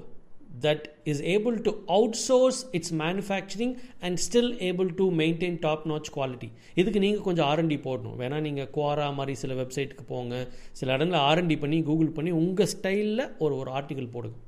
that 0.60 0.82
is 1.04 1.20
able 1.34 1.56
to 1.58 1.70
outsource 1.90 2.58
its 2.72 2.92
manufacturing 3.00 3.70
and 4.02 4.18
still 4.18 4.48
able 4.60 4.88
to 4.90 5.10
maintain 5.22 5.54
top 5.64 5.80
notch 5.90 6.08
quality 6.16 6.48
இதுக்கு 6.80 7.00
நீங்கள் 7.04 7.24
கொஞ்சம் 7.28 7.48
R&D 7.52 7.78
போடணும் 7.86 8.16
வேணா 8.20 8.38
நீங்கள் 8.46 8.70
Quora 8.76 9.06
மாதிரி 9.18 9.34
சில 9.42 9.54
வெப்சைட்டுக்கு 9.60 10.04
போங்க 10.12 10.36
சில 10.80 10.94
இடங்களில் 10.96 11.24
ஆர்என்டி 11.30 11.56
பண்ணி 11.64 11.78
கூகுள் 11.88 12.14
பண்ணி 12.18 12.32
உங்கள் 12.42 12.70
ஸ்டைலில் 12.74 13.24
ஒரு 13.44 13.54
ஒரு 13.60 13.72
ஆர்டிகல் 13.78 14.12
போடுங்க 14.14 14.38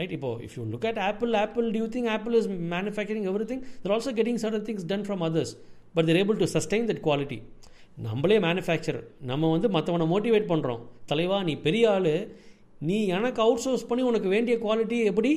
right? 0.00 0.12
இப்போ 0.18 0.32
if 0.48 0.52
you 0.58 0.66
look 0.74 0.86
at 0.92 0.98
apple 1.10 1.34
apple 1.44 1.66
do 1.76 1.80
you 1.84 1.90
think 1.96 2.06
apple 2.18 2.36
is 2.40 2.46
manufacturing 2.76 3.26
everything? 3.32 3.62
They're 3.80 3.96
also 3.98 4.14
getting 4.20 4.38
certain 4.46 4.64
things 4.68 4.84
done 4.92 5.04
from 5.10 5.20
others 5.28 5.52
but 5.94 6.04
they're 6.06 6.22
able 6.24 6.38
to 6.44 6.48
sustain 6.56 6.84
that 6.92 7.00
quality. 7.08 7.40
நம்மளே 8.06 8.36
manufacture 8.44 8.98
நம்ம 9.30 9.48
வந்து 9.54 9.68
மற்றவனை 9.74 10.04
motivate 10.12 10.46
பண்ணுறோம் 10.50 10.82
தலைவா 11.10 11.38
நீ 11.48 11.54
பெரிய 11.64 11.84
ஆள். 11.94 12.12
நீ 12.88 12.98
எனக்கு 13.16 13.40
அவுட் 13.44 13.62
சோர்ஸ் 13.64 13.84
பண்ணி 13.88 14.02
உனக்கு 14.10 14.28
வேண்டிய 14.34 14.54
குவாலிட்டி 14.64 14.98
எப்படி 15.10 15.32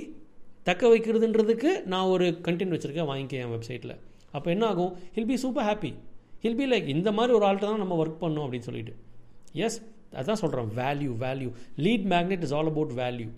தக்க 0.68 0.92
வைக்கிறதுன்றதுக்கு 0.94 1.72
நான் 1.94 2.12
ஒரு 2.14 2.28
கண்டென்ட் 2.46 2.74
வச்சுருக்கேன் 2.76 3.10
வாங்கிக்க 3.10 3.42
என் 3.46 3.54
வெப்சைட்டில் 3.56 3.96
அப்போ 4.36 4.48
என்ன 4.54 4.66
ஆகும்? 4.72 4.92
He'll 5.16 5.30
be 5.32 5.38
super 5.44 5.66
happy 5.70 5.92
he'll 6.44 6.60
be 6.62 6.68
like 6.74 6.88
இந்த 6.96 7.12
மாதிரி 7.18 7.34
ஒரு 7.40 7.46
ஆள்கிட்ட 7.50 7.68
தான் 7.72 7.84
நம்ம 7.84 7.98
ஒர்க் 8.04 8.22
பண்ணோம் 8.24 8.46
அப்படின்னு 8.46 8.68
சொல்லிட்டு. 8.70 8.94
எஸ் 9.66 9.78
அதான் 10.22 10.42
சொல்கிறோம் 10.44 10.70
value 10.82 11.12
value 11.26 11.50
lead 11.88 12.08
magnet 12.14 12.46
is 12.48 12.56
all 12.60 12.72
about 12.74 12.94
value 13.04 13.30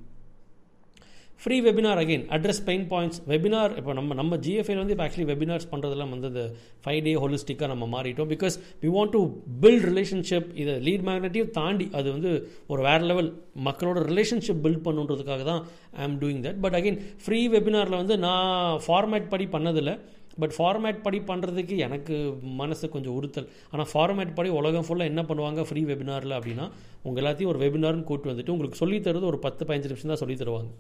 free 1.42 1.56
webinar 1.66 2.00
again 2.02 2.24
address 2.36 2.62
pain 2.68 2.86
points 2.92 3.20
webinar 3.32 3.72
இப்போ 3.80 3.92
நம்ம 3.98 4.16
நம்ம 4.20 4.38
ஜிஎஃப்ஐல 4.46 4.82
வந்து 4.82 4.94
இப்போ 4.96 5.06
ஆக்சுவலி 5.06 5.28
வெபினார்ஸ் 5.32 5.68
பண்ணுறதெல்லாம் 5.72 6.12
வந்து 6.14 6.30
இந்த 6.32 6.44
ஃபைவ் 6.84 7.02
டே 7.08 7.14
ஹோலிஸ்டிக்காக 7.24 7.70
நம்ம 7.74 7.86
மாறிட்டோம். 7.96 8.30
Because 8.34 8.56
we 8.84 8.90
want 8.96 9.14
to 9.16 9.22
build 9.64 9.86
relationship 9.90 10.48
இதை 10.62 10.74
லீட் 10.88 11.06
மேக்னட்டையும் 11.10 11.52
தாண்டி 11.60 11.88
அது 12.00 12.08
வந்து 12.16 12.32
ஒரு 12.74 12.82
வேறு 12.88 13.06
லெவல் 13.12 13.30
மக்களோட 13.68 14.02
ரிலேஷன்ஷிப் 14.12 14.64
பில்ட் 14.66 14.84
பண்ணுன்றதுக்காக 14.88 15.46
தான் 15.52 15.62
I 16.00 16.04
am 16.08 16.18
doing 16.24 16.42
that 16.48 16.60
but 16.66 16.78
again 16.80 17.00
free 17.26 17.42
வெபினாரில் 17.56 18.00
வந்து 18.02 18.18
நான் 18.28 18.80
ஃபார்மேட் 18.88 19.30
படி 19.36 19.48
பண்ணதில்லை. 19.58 19.96
பட் 20.42 20.54
ஃபார்மேட் 20.58 20.98
படி 21.04 21.20
பண்ணுறதுக்கு 21.30 21.76
எனக்கு 21.86 22.16
மனசு 22.62 22.86
கொஞ்சம் 22.96 23.16
உறுத்தல். 23.20 23.48
ஆனால் 23.74 23.90
ஃபார்மேட் 23.92 24.36
படி 24.40 24.50
உலகம் 24.62 24.86
ஃபுல்லாக 24.88 25.12
என்ன 25.12 25.22
பண்ணுவாங்க 25.30 25.62
ஃப்ரீ 25.70 25.84
வெபினாரில் 25.92 26.38
அப்படின்னா 26.40 26.66
உங்கள் 27.08 27.22
எல்லாத்தையும் 27.24 27.54
ஒரு 27.54 27.62
வெபினார்னு 27.66 28.10
கூட்டு 28.10 28.34
வந்துட்டு 28.34 28.54
உங்களுக்கு 28.56 28.82
சொல்லித் 28.84 29.08
தருவது 29.08 29.32
ஒரு 29.34 29.40
பத்து 29.48 29.64
பதினஞ்சு 29.70 29.92
நிமிஷம் 29.92 30.14
தான் 30.14 30.24
சொல்லி 30.24 30.38
தருவாங்க. 30.42 30.72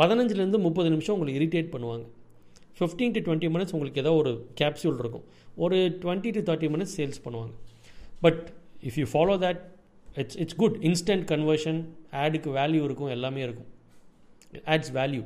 பதினஞ்சுலேருந்து 0.00 0.60
முப்பது 0.66 0.88
நிமிஷம் 0.94 1.14
உங்களை 1.16 1.34
இரிட்டேட் 1.40 1.72
பண்ணுவாங்க. 1.74 2.04
ஃபிஃப்டீன் 2.78 3.14
டு 3.16 3.20
டுவெண்ட்டி 3.26 3.48
மினிட்ஸ் 3.54 3.74
உங்களுக்கு 3.76 4.02
ஏதோ 4.04 4.12
ஒரு 4.22 4.32
கேப்சியூல் 4.60 4.98
இருக்கும். 5.02 5.24
ஒரு 5.64 5.76
twenty 6.02 6.30
to 6.36 6.40
thirty 6.48 6.68
minutes 6.74 6.96
sales 6.98 7.22
பண்ணுவாங்க. 7.26 7.54
But 8.24 8.42
if 8.88 8.98
you 9.00 9.06
follow 9.14 9.34
that 9.46 9.62
it's 10.20 10.38
it's 10.42 10.58
good 10.62 10.76
instant 10.88 11.24
conversion 11.32 11.80
ஆடுக்கு 12.22 12.50
வேல்யூ 12.58 12.82
இருக்கும் 12.88 13.14
எல்லாமே 13.16 13.42
இருக்கும். 13.46 13.70
ஆட்ஸ் 14.74 14.92
வேல்யூ 14.98 15.22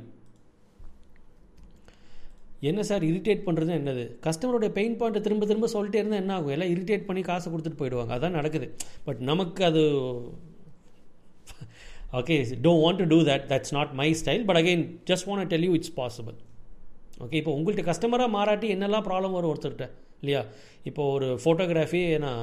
என்ன 2.69 2.81
சார் 2.89 3.03
இரிட்டேட் 3.09 3.45
பண்ணுறது 3.45 3.71
என்னது? 3.77 4.03
கஸ்டமரோட 4.25 4.67
பெயின் 4.77 4.97
பாயிண்ட்டை 4.97 5.21
திரும்ப 5.27 5.45
திரும்ப 5.51 5.67
சொல்லிட்டே 5.75 5.99
இருந்தால் 6.01 6.21
என்ன 6.23 6.33
ஆகும்? 6.37 6.53
எல்லாம் 6.55 6.71
இரிட்டேட் 6.73 7.07
பண்ணி 7.07 7.21
காசை 7.29 7.47
கொடுத்துட்டு 7.53 7.79
போயிடுவாங்க. 7.79 8.11
அதான் 8.17 8.37
நடக்குது. 8.39 8.67
பட் 9.07 9.21
நமக்கு 9.29 9.61
அது 9.69 9.83
okay 12.11 12.35
don't 12.63 12.81
want 12.83 12.99
to 12.99 13.07
do 13.07 13.19
that 13.23 13.45
that's 13.51 13.73
not 13.73 13.91
my 13.93 14.07
style 14.21 14.43
but 14.45 14.59
again 14.61 14.81
just 15.05 15.27
want 15.27 15.51
tell 15.51 15.67
you 15.67 15.73
it's 15.73 15.93
possible 15.97 16.37
okay 17.23 17.37
இப்போ 17.41 17.53
உங்கள்கிட்ட 17.55 17.85
கஸ்டமராக 17.87 18.31
மாறாட்டி 18.31 18.67
என்னெல்லாம் 18.75 19.05
ப்ராப்ளம் 19.07 19.35
வரும் 19.37 19.51
ஒருத்தர்கிட்ட 19.51 19.87
இல்லையா? 20.21 20.41
இப்போ 20.85 21.03
ஒரு 21.13 21.27
ஃபோட்டோகிராஃபி 21.43 22.01
ஏன்னா 22.15 22.33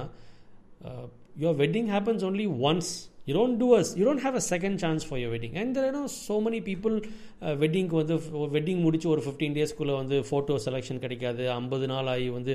your 1.37 1.59
wedding 1.59 1.91
happens 1.95 2.25
only 2.25 2.47
once 2.65 2.91
you 3.27 3.35
don't 3.37 3.59
do 3.61 3.69
us 3.77 3.91
you 3.99 4.05
don't 4.07 4.25
have 4.27 4.37
a 4.37 4.45
second 4.51 4.79
chance 4.79 5.05
for 5.09 5.21
your 5.23 5.35
wedding 5.37 5.57
and 5.63 5.75
there 5.79 5.97
no 5.99 6.05
so 6.21 6.37
many 6.47 6.61
people 6.69 6.95
வெட்டிங்க்கு 7.63 7.97
வந்து 8.01 8.15
வெட்டிங் 8.55 8.81
முடித்து 8.85 9.09
ஒரு 9.15 9.23
ஃபிஃப்டீன் 9.25 9.55
டேஸ்க்குள்ளே 9.57 9.95
வந்து 9.99 10.17
ஃபோட்டோ 10.29 10.55
செலெக்ஷன் 10.65 11.01
கிடைக்காது. 11.05 11.43
ஐம்பது 11.59 11.87
நாள் 11.93 12.09
ஆகி 12.13 12.27
வந்து 12.37 12.53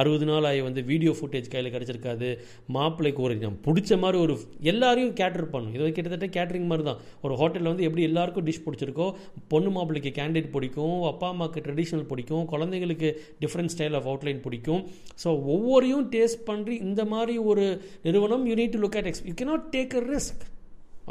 அறுபது 0.00 0.26
நாள் 0.30 0.46
ஆகி 0.50 0.60
வந்து 0.66 0.82
வீடியோ 0.90 1.12
ஃபுட்டேஜ் 1.18 1.48
கையில் 1.54 1.72
கிடச்சிருக்காது. 1.74 2.28
மாப்பிள்ளைக்கு 2.76 3.22
ஒரு 3.28 3.36
பிடிச்ச 3.66 3.98
மாதிரி 4.04 4.18
ஒரு 4.24 4.36
எல்லாரையும் 4.72 5.14
கேட்டர் 5.20 5.50
பண்ணும். 5.54 5.72
இது 5.76 5.90
கிட்டத்தட்ட 5.98 6.28
கேட்டரிங் 6.36 6.68
மாதிரி 6.72 6.86
தான். 6.90 7.00
ஒரு 7.26 7.34
ஹோட்டலில் 7.42 7.70
வந்து 7.72 7.86
எப்படி 7.88 8.04
எல்லாருக்கும் 8.10 8.46
டிஷ் 8.48 8.62
பிடிச்சிருக்கோ 8.66 9.08
பொண்ணு 9.54 9.72
மாப்பிள்ளைக்கு 9.76 10.12
கேண்டிடேட் 10.20 10.52
பிடிக்கும் 10.56 10.98
அப்பா 11.12 11.28
அம்மாவுக்கு 11.34 11.64
ட்ரெடிஷ்னல் 11.66 12.06
பிடிக்கும் 12.12 12.44
குழந்தைங்களுக்கு 12.52 13.10
டிஃப்ரெண்ட் 13.42 13.74
ஸ்டைல் 13.76 13.96
ஆஃப் 14.00 14.08
அவுட்லைன் 14.12 14.44
பிடிக்கும். 14.46 14.84
ஸோ 15.24 15.28
ஒவ்வொரையும் 15.56 16.06
டேஸ்ட் 16.14 16.44
பண்ணி 16.50 16.76
இந்த 16.88 17.02
மாதிரி 17.14 17.36
ஒரு 17.50 17.66
நிறுவனம் 18.06 18.46
you 18.50 18.56
need 18.62 18.74
to 18.76 18.82
look 18.84 18.98
at 19.02 19.10
X 19.12 19.26
you 19.30 19.34
cannot 19.42 19.68
take 19.76 19.94
a 20.00 20.04
risk 20.14 20.42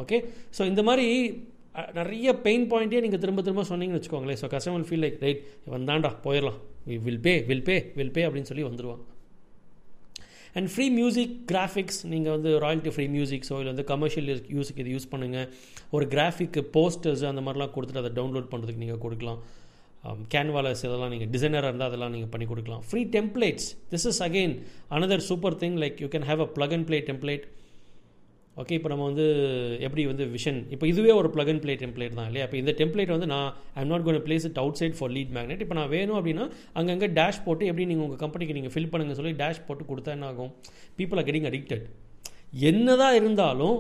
okay 0.04 0.18
so 0.58 0.64
இந்த 0.72 0.82
மாதிரி 0.88 1.06
நிறைய 2.00 2.30
பெயின் 2.46 2.66
பாயிண்ட்டே 2.72 3.02
நீங்கள் 3.06 3.22
திரும்ப 3.24 3.42
திரும்ப 3.48 3.64
சொன்னீங்கன்னு 3.72 4.00
வச்சுக்கோங்களேன். 4.00 4.40
So 4.42 4.48
customer 4.54 4.88
feel 4.88 5.04
like 5.06 5.20
right 5.26 5.44
வந்தாண்டா 5.76 6.10
போயிடலாம். 6.26 6.58
Will 7.06 7.22
pay 7.28 7.34
will 7.50 7.68
pay 7.70 7.76
will 8.00 8.16
pay 8.16 8.24
அப்படின்னு 8.28 8.50
சொல்லி 8.52 8.66
வந்துடுவாங்க 8.70 9.06
அண்ட் 10.58 10.70
ஃப்ரீ 10.74 10.86
மியூசிக் 10.98 11.34
கிராஃபிக்ஸ் 11.52 12.00
நீங்கள் 12.12 12.34
வந்து 12.36 12.52
ராயல்ட்டி 12.64 12.92
ஃப்ரீ 12.94 13.06
மியூசிக்ஸோ 13.16 13.56
இல்லை 13.62 13.72
வந்து 13.74 13.86
கமர்ஷியல் 13.92 14.30
யூஸுக்கு 14.58 14.82
இது 14.84 14.94
யூஸ் 14.96 15.10
பண்ணுங்கள் 15.14 15.48
ஒரு 15.96 16.06
கிராஃபிக் 16.14 16.58
போஸ்டர்ஸ் 16.76 17.24
அந்த 17.32 17.42
மாதிரிலாம் 17.48 17.74
கொடுத்துட்டு 17.76 18.02
அதை 18.04 18.12
டவுன்லோட் 18.20 18.50
பண்ணுறதுக்கு 18.54 18.84
நீங்கள் 18.86 19.02
கொடுக்கலாம். 19.06 19.40
கேன்வாலஸ் 20.34 20.82
இதெல்லாம் 20.88 21.12
நீங்கள் 21.14 21.30
டிசைனராக 21.36 21.70
இருந்தால் 21.72 21.90
அதெல்லாம் 21.92 22.14
நீங்கள் 22.16 22.32
பண்ணி 22.34 22.46
கொடுக்கலாம். 22.52 22.84
Free 22.90 23.02
templates 23.18 23.68
this 23.94 24.08
is 24.12 24.22
again 24.28 24.56
another 24.98 25.24
super 25.30 25.58
thing 25.64 25.78
like 25.84 25.98
you 26.04 26.10
can 26.16 26.28
have 26.32 26.44
a 26.46 26.50
plug 26.58 26.76
and 26.78 26.88
play 26.90 27.00
template 27.10 27.46
okay 28.62 28.76
இப்போ 28.78 28.90
நம்ம 28.92 29.04
வந்து 29.10 29.26
எப்படி 29.86 30.04
வந்து 30.12 30.26
விஷன் 30.36 30.60
இப்போ 30.76 30.86
இதுவே 30.92 31.12
ஒரு 31.20 31.30
ப்ளக் 31.34 31.52
அண்ட் 31.52 31.62
ப்ளே 31.64 31.74
டெம்ப்ளேட் 31.82 32.16
தான் 32.20 32.28
இல்லையா? 32.30 32.46
இப்போ 32.48 32.58
இந்த 32.62 32.72
டெம்ப்ளேட் 32.80 33.12
வந்து 33.16 33.28
நான் 33.34 33.50
I'm 33.80 33.92
not 33.92 34.06
gonna 34.08 34.18
place 34.28 34.48
it 34.50 34.60
outside 34.82 34.96
for 35.00 35.12
lead 35.18 35.32
magnet 35.38 35.62
இப்போ 35.66 35.76
நான் 35.80 35.92
வேணும் 35.96 36.18
அப்படின்னா 36.20 36.46
அங்கங்கே 36.80 37.10
டேஷ் 37.20 37.40
போட்டு 37.46 37.68
எப்படி 37.70 37.86
நீங்கள் 37.92 38.06
உங்கள் 38.08 38.22
கம்பெனிக்கு 38.24 38.58
நீங்கள் 38.58 38.74
ஃபில் 38.76 38.90
பண்ணுங்க 38.94 39.16
சொல்லி 39.20 39.34
டேஷ் 39.44 39.62
போட்டு 39.68 39.86
கொடுத்தா 39.92 40.12
என்ன 40.18 40.28
ஆகும்? 40.32 40.52
பீப்புள் 41.00 41.20
ஆர் 41.22 41.28
கெட்டிங் 41.30 41.48
அடிக்டட் 41.52 41.86
என்னதான் 42.72 43.16
இருந்தாலும் 43.22 43.78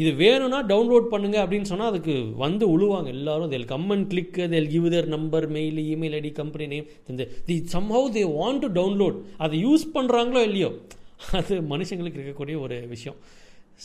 இது 0.00 0.10
வேணும்னா 0.22 0.58
டவுன்லோட் 0.70 1.06
பண்ணுங்க 1.12 1.36
அப்படின்னு 1.42 1.68
சொன்னால் 1.72 1.90
அதுக்கு 1.92 2.14
வந்து 2.44 2.64
உழுவாங்க 2.74 3.08
எல்லாரும். 3.16 3.50
They'll 3.52 3.68
come 3.74 3.88
and 3.94 4.08
click 4.12 4.38
they'll 4.54 4.70
give 4.74 4.88
their 4.94 5.08
number 5.16 5.46
mail 5.56 5.78
email 5.94 6.16
ID 6.18 6.32
company 6.40 6.66
name 6.74 6.88
இந்த 7.12 7.24
the 7.48 7.56
somehow 7.76 8.08
they 8.16 8.24
want 8.38 8.62
to 8.66 8.70
download 8.80 9.16
அதை 9.44 9.58
யூஸ் 9.66 9.86
பண்ணுறாங்களோ 9.96 10.42
இல்லையோ? 10.48 10.70
அது 11.38 11.54
மனுஷங்களுக்கு 11.72 12.18
இருக்கக்கூடிய 12.20 12.58
ஒரு 12.66 12.76
விஷயம். 12.92 13.16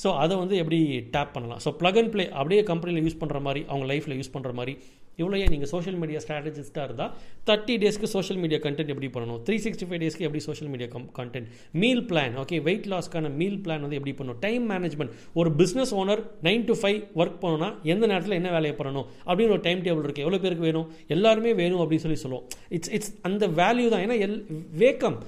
ஸோ 0.02 0.10
அதை 0.24 0.34
வந்து 0.44 0.56
எப்படி 0.64 0.80
டேப் 1.16 1.34
பண்ணலாம்? 1.38 1.62
ஸோ 1.66 1.72
ப்ளக் 1.82 1.98
அண்ட் 2.02 2.12
ப்ளே 2.14 2.24
அப்படியே 2.40 2.62
கம்பெனியில் 2.74 3.04
யூஸ் 3.08 3.22
பண்ணுற 3.24 3.40
மாதிரி 3.48 3.64
அவங்க 3.72 3.88
லைஃப்பில் 3.94 4.20
யூஸ் 4.20 4.36
பண்ணுற 4.36 4.54
மாதிரி 4.60 4.75
இவ்வளோயே 5.22 5.46
நீங்கள் 5.52 5.70
சோஷியல் 5.72 5.98
மீடியா 6.00 6.20
ஸ்ட்ராட்டஜிஸ்ட்டாக 6.24 6.86
இருந்தால் 6.88 7.12
தேர்ட்டி 7.48 7.75
டேஸ்க்கு 7.82 8.08
சோஷியல் 8.14 8.40
மீடியா 8.44 8.58
கண்டென்ட் 8.66 8.92
எப்படி 8.94 9.10
பண்ணணும்? 9.16 9.40
த்ரீ 9.48 9.58
சிக்ஸ்டி 9.66 9.86
ஃபைவ் 9.90 10.02
டேஸ்க்கு 10.04 10.25
எப்படி 10.28 10.42
social 10.48 10.72
media 10.74 10.88
come 10.96 11.06
content 11.20 11.48
meal 11.82 12.04
plan 12.10 12.36
okay 12.42 12.58
weight 12.68 12.90
லாஸ்க்கான 12.94 13.32
meal 13.42 13.56
plan 13.66 13.84
வந்து 13.86 13.98
எப்படி 14.00 14.14
பண்ணணும்? 14.18 14.40
டைம் 14.46 14.66
மேனேஜ்மெண்ட் 14.74 15.14
ஒரு 15.42 15.52
business 15.62 15.94
owner 16.02 16.24
nine 16.50 16.68
to 16.72 16.75
five 16.82 17.00
work 17.22 17.40
பண்ணணும்னா 17.46 17.72
எந்த 17.94 18.04
நேரத்தில் 18.14 18.38
என்ன 18.40 18.52
வேலையை 18.58 18.75
பண்ணணும்? 18.82 19.08
அப்படின்னு 19.30 19.56
ஒரு 19.58 19.66
டைம் 19.70 19.86
டேபிள் 19.88 20.06
இருக்குது 20.08 20.25
எவ்வளோ 20.28 20.42
பேருக்கு 20.46 20.68
வேணும்? 20.70 20.88
எல்லாருமே 21.18 21.54
வேணும் 21.64 21.82
அப்படின்னு 21.86 22.08
சொல்லி 22.08 22.22
சொல்லுவோம். 22.25 22.46
இட்ஸ் 22.78 22.94
இட்ஸ் 22.98 23.14
அந்த 23.30 23.48
வேல்யூ 23.64 23.88
தான். 23.96 24.06
ஏன்னா 24.08 24.20
எல் 24.28 24.40
வேக்கம். 24.84 25.20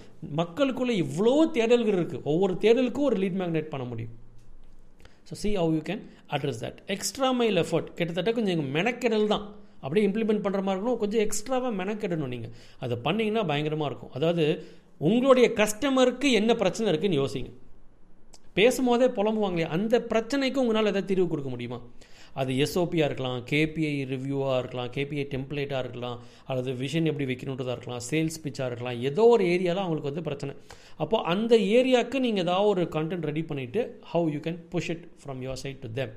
மக்களுக்குள்ளே 0.44 0.96
இவ்வளோ 1.06 1.38
தேடல்கள் 1.58 2.00
இருக்குது 2.02 2.26
ஒவ்வொரு 2.34 2.56
தேடலுக்கும் 2.66 3.10
ஒரு 3.12 3.20
லீட் 3.24 3.42
மேக்னேட் 3.44 3.74
பண்ண 3.76 3.86
முடியும். 3.94 4.14
So 5.28 5.36
see 5.44 5.50
how 5.62 5.72
you 5.78 5.82
can 5.90 6.04
address 6.36 6.62
that 6.66 6.80
extra 6.96 7.30
mile 7.40 7.60
effort 7.64 7.90
கிட்டத்தட்ட 8.00 8.32
கொஞ்சம் 8.38 8.74
மெனக்கெடல் 8.78 9.26
தான். 9.34 9.46
அப்படியே 9.84 10.04
இம்ப்ளிமெண்ட் 10.08 10.44
பண்ணுற 10.46 10.62
மாதிரி 10.66 10.78
இருக்கணும். 10.78 11.00
கொஞ்சம் 11.04 11.24
எக்ஸ்ட்ராவாக 11.26 11.74
மெனக்கெடணும் 11.82 12.32
நீங்கள் 12.34 12.54
அதை 12.86 12.96
பண்ணிங்கன்னா 13.08 13.44
பயங்கரமாக 13.52 13.90
இருக்கும். 13.92 14.14
அதாவது 14.18 14.46
உங்களுடைய 15.08 15.48
கஸ்டமருக்கு 15.62 16.28
என்ன 16.40 16.52
பிரச்சனை 16.62 16.88
இருக்குதுன்னு 16.92 17.22
யோசிங்க. 17.24 17.50
பேசும்போதே 18.60 19.08
புலம்புவாங்களே 19.18 19.68
அந்த 19.76 19.96
பிரச்சனைக்கு 20.12 20.62
உங்களால் 20.64 20.92
எதாவது 20.92 21.10
தீர்வு 21.10 21.28
கொடுக்க 21.34 21.50
முடியுமா? 21.56 21.78
அது 22.42 22.52
எஸ்ஓபியாக 22.64 23.08
இருக்கலாம் 23.10 23.38
கேபிஐ 23.52 23.94
ரிவ்யூவாக 24.14 24.58
இருக்கலாம் 24.62 24.90
கேபிஐ 24.96 25.26
டெம்ப்ளேட்டாக 25.34 25.82
இருக்கலாம் 25.86 26.18
அல்லது 26.50 26.72
விஷன் 26.84 27.10
எப்படி 27.12 27.28
வைக்கணுன்றதாக 27.32 27.76
இருக்கலாம் 27.78 28.04
சேல்ஸ் 28.10 28.38
பிச்சாக 28.44 28.70
இருக்கலாம் 28.72 29.00
ஏதோ 29.10 29.26
ஒரு 29.36 29.46
ஏரியாவில் 29.54 29.84
அவங்களுக்கு 29.86 30.12
வந்து 30.12 30.26
பிரச்சனை. 30.30 30.54
அப்போ 31.04 31.20
அந்த 31.34 31.54
ஏரியாவுக்கு 31.78 32.20
நீங்கள் 32.26 32.46
ஏதாவது 32.48 32.70
ஒரு 32.74 32.84
கண்டென்ட் 32.98 33.28
ரெடி 33.32 33.44
பண்ணிவிட்டு 33.52 33.84
how 34.14 34.30
you 34.36 34.42
can 34.48 34.60
push 34.76 34.92
it 34.96 35.06
from 35.24 35.42
your 35.46 35.62
side 35.64 35.82
to 35.86 35.92
them 36.02 36.14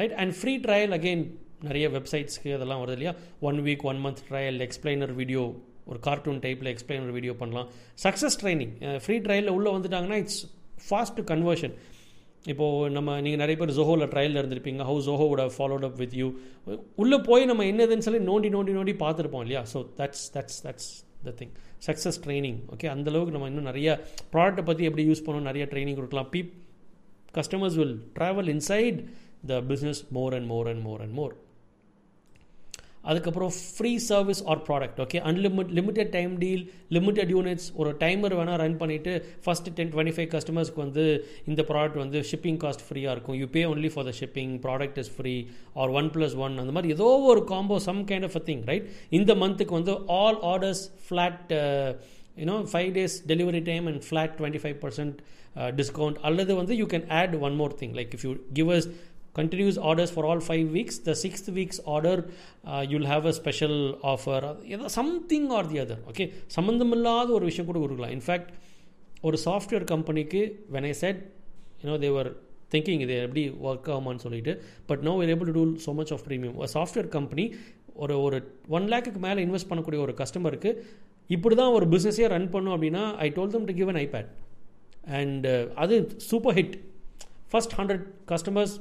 right 0.00 0.16
and 0.22 0.34
free 0.40 0.54
trial 0.66 0.94
again 0.98 1.24
நிறைய 1.68 1.86
வெப்சைட்ஸ்க்கு 1.94 2.50
அதெல்லாம் 2.56 2.80
வருது 2.82 2.96
இல்லையா? 2.98 3.12
One 3.48 3.56
week 3.68 3.84
one 3.90 4.00
month 4.04 4.20
trial 4.28 4.60
explainer 4.66 5.14
video 5.20 5.42
ஒரு 5.90 5.98
கார்ட்டூன் 6.06 6.40
டைப்பில் 6.44 6.70
எக்ஸ்பிளைனர் 6.72 7.14
வீடியோ 7.16 7.32
பண்ணலாம். 7.42 7.68
சக்ஸஸ் 8.04 8.38
ட்ரைனிங் 8.42 8.74
ஃப்ரீ 9.04 9.16
ட்ரையலில் 9.26 9.54
உள்ளே 9.56 9.70
வந்துட்டாங்கன்னா 9.76 10.18
இட்ஸ் 10.22 10.42
ஃபாஸ்ட் 10.88 11.20
கன்வர்ஷன் 11.32 11.74
இப்போது 12.52 12.90
நம்ம 12.96 13.14
நீங்கள் 13.24 13.40
நிறைய 13.42 13.56
பேர் 13.60 13.72
ஜோஹோவில் 13.78 14.10
ட்ரையலில் 14.12 14.40
இருந்திருப்பீங்க 14.40 14.82
how 14.90 15.00
Zoho 15.08 15.24
would 15.30 15.42
followed 15.56 15.84
up 15.88 15.98
with 16.02 16.14
you 16.20 16.28
உள்ளே 17.02 17.18
போய் 17.28 17.48
நம்ம 17.50 17.64
என்னதுன்னு 17.70 18.06
சொல்லி 18.06 18.20
நோண்டி 18.30 18.50
நோண்டி 18.56 18.72
நோண்டி 18.78 18.94
பார்த்துருப்போம் 19.04 19.44
இல்லையா? 19.46 19.62
So 19.72 19.80
that's 20.00 20.24
that's 20.34 20.60
that's 20.66 20.88
the 21.26 21.34
thing 21.40 21.52
success 21.86 22.18
training 22.26 22.58
okay 22.74 22.88
அந்தளவுக்கு 22.94 23.34
நம்ம 23.36 23.48
இன்னும் 23.52 23.68
நிறைய 23.70 23.88
ப்ராடக்ட்டை 24.32 24.64
பற்றி 24.70 24.84
எப்படி 24.90 25.04
யூஸ் 25.10 25.24
பண்ணணும் 25.26 25.48
நிறைய 25.50 25.66
ட்ரைனிங் 25.72 25.98
கொடுக்கலாம். 26.00 26.30
Beep 26.34 26.52
customers 27.38 27.76
will 27.80 27.96
travel 28.18 28.50
inside 28.54 28.98
the 29.46 29.60
business 29.70 30.02
more 30.18 30.36
and 30.38 30.48
more 30.54 30.68
and 30.72 30.82
more 30.88 31.02
and 31.06 31.16
more 31.20 31.34
அதுக்கப்புறம் 33.10 33.52
free 33.74 33.92
service 34.08 34.40
or 34.52 34.60
product 34.68 34.98
okay 35.04 35.18
unlimit 35.30 35.70
limited 35.78 36.10
time 36.16 36.32
deal 36.42 36.64
limited 36.96 37.30
units 37.34 37.68
ஒரு 37.80 37.90
டைமர் 38.02 38.34
வேணால் 38.38 38.60
ரன் 38.62 38.76
பண்ணிவிட்டு 38.82 39.12
ஃபஸ்ட்டு 39.44 39.72
டென் 39.78 39.92
டுவெண்ட்டி 39.94 40.14
ஃபைவ் 40.16 40.28
கஸ்டமர்ஸ்க்கு 40.34 40.82
வந்து 40.84 41.04
இந்த 41.50 41.64
product 41.70 42.00
வந்து 42.04 42.20
shipping 42.30 42.60
cost 42.64 42.84
ஃப்ரீயாக 42.88 43.14
இருக்கும். 43.16 43.38
You 43.40 43.48
pay 43.56 43.62
only 43.72 43.90
for 43.94 44.06
the 44.10 44.14
shipping 44.20 44.54
product 44.66 45.00
is 45.04 45.12
free 45.16 45.34
or 45.82 45.92
one 46.00 46.10
plus 46.16 46.36
one 46.46 46.60
அந்த 46.64 46.74
மாதிரி 46.76 46.94
ஏதோ 46.98 47.08
ஒரு 47.32 47.42
combo 47.54 47.78
some 47.88 48.02
kind 48.12 48.28
of 48.30 48.38
a 48.42 48.44
thing 48.50 48.62
right 48.72 48.86
இந்த 49.20 49.34
மந்த்துக்கு 49.44 49.76
வந்து 49.80 49.94
all 50.20 50.40
orders 50.52 50.84
flat 51.08 51.52
you know 52.42 52.58
five 52.72 52.90
days 52.96 53.16
delivery 53.32 53.60
time 53.68 53.86
and 53.90 54.02
flat 54.08 54.34
twenty 54.38 54.62
five 54.64 54.78
percent 54.82 55.16
discount 55.78 56.18
அல்லது 56.28 56.52
வந்து 56.58 56.74
you 56.80 56.86
can 56.92 57.06
add 57.20 57.32
one 57.46 57.56
more 57.60 57.72
thing 57.80 57.94
like 57.98 58.12
if 58.16 58.24
you 58.26 58.32
give 58.58 58.68
us 58.76 58.86
continuous 59.38 59.78
orders 59.82 60.10
for 60.10 60.24
all 60.26 60.40
five 60.42 60.68
weeks. 60.70 60.94
The 61.00 61.14
sixth 61.16 61.48
week's 61.50 61.78
order 61.88 62.16
uh, 62.66 62.82
you'll 62.88 63.06
have 63.06 63.24
a 63.24 63.34
special 63.34 63.74
offer. 64.12 64.40
ஏதோ 64.74 64.90
something 64.96 65.48
or 65.56 65.68
the 65.70 65.78
other 65.84 66.02
okay 66.10 66.24
சம்மந்தமில்லாத 66.56 67.32
ஒரு 67.38 67.46
விஷயம் 67.50 67.68
கூட 67.70 67.80
கொடுக்கலாம் 67.82 68.14
in fact 68.16 68.50
ஒரு 69.22 69.38
software 69.44 69.86
கம்பெனிக்கு 69.92 70.40
when 70.74 70.86
I 70.88 70.92
said 71.02 71.20
you know 71.82 71.96
they're 72.04 72.30
thinking 72.72 73.02
இது 73.04 73.14
எப்படி 73.26 73.42
work 73.68 73.88
ஆகுமான்னு 73.92 74.24
சொல்லிட்டு 74.26 74.52
but 74.88 75.02
no 75.06 75.12
we're 75.20 75.32
able 75.34 75.48
to 75.50 75.54
do 75.58 75.64
so 75.84 75.92
much 75.98 76.12
of 76.16 76.24
premium 76.26 76.56
ஒரு 76.60 76.70
சாஃப்ட்வேர் 76.74 77.08
கம்பெனி 77.16 77.44
ஒரு 78.02 78.16
ஒரு 78.26 78.38
ஒன் 78.76 78.86
லேக்குக்கு 78.92 79.20
மேலே 79.26 79.40
இன்வெஸ்ட் 79.46 79.70
பண்ணக்கூடிய 79.70 80.00
ஒரு 80.06 80.12
கஸ்டமருக்கு 80.20 80.70
இப்படி 81.30 81.54
தான் 81.54 81.74
ஒரு 81.78 81.86
பிஸ்னஸே 81.94 82.28
ரன் 82.34 82.50
பண்ணும் 82.52 82.74
அப்படின்னா 82.74 83.02
I 83.24 83.28
told 83.36 83.54
them 83.54 83.66
to 83.70 83.74
give 83.78 83.90
an 83.92 84.00
iPad 84.04 84.28
and 85.18 85.46
அது 85.84 85.96
super 86.30 86.56
hit 86.58 86.76
first 87.52 87.74
hundred 87.78 88.04
customers 88.32 88.74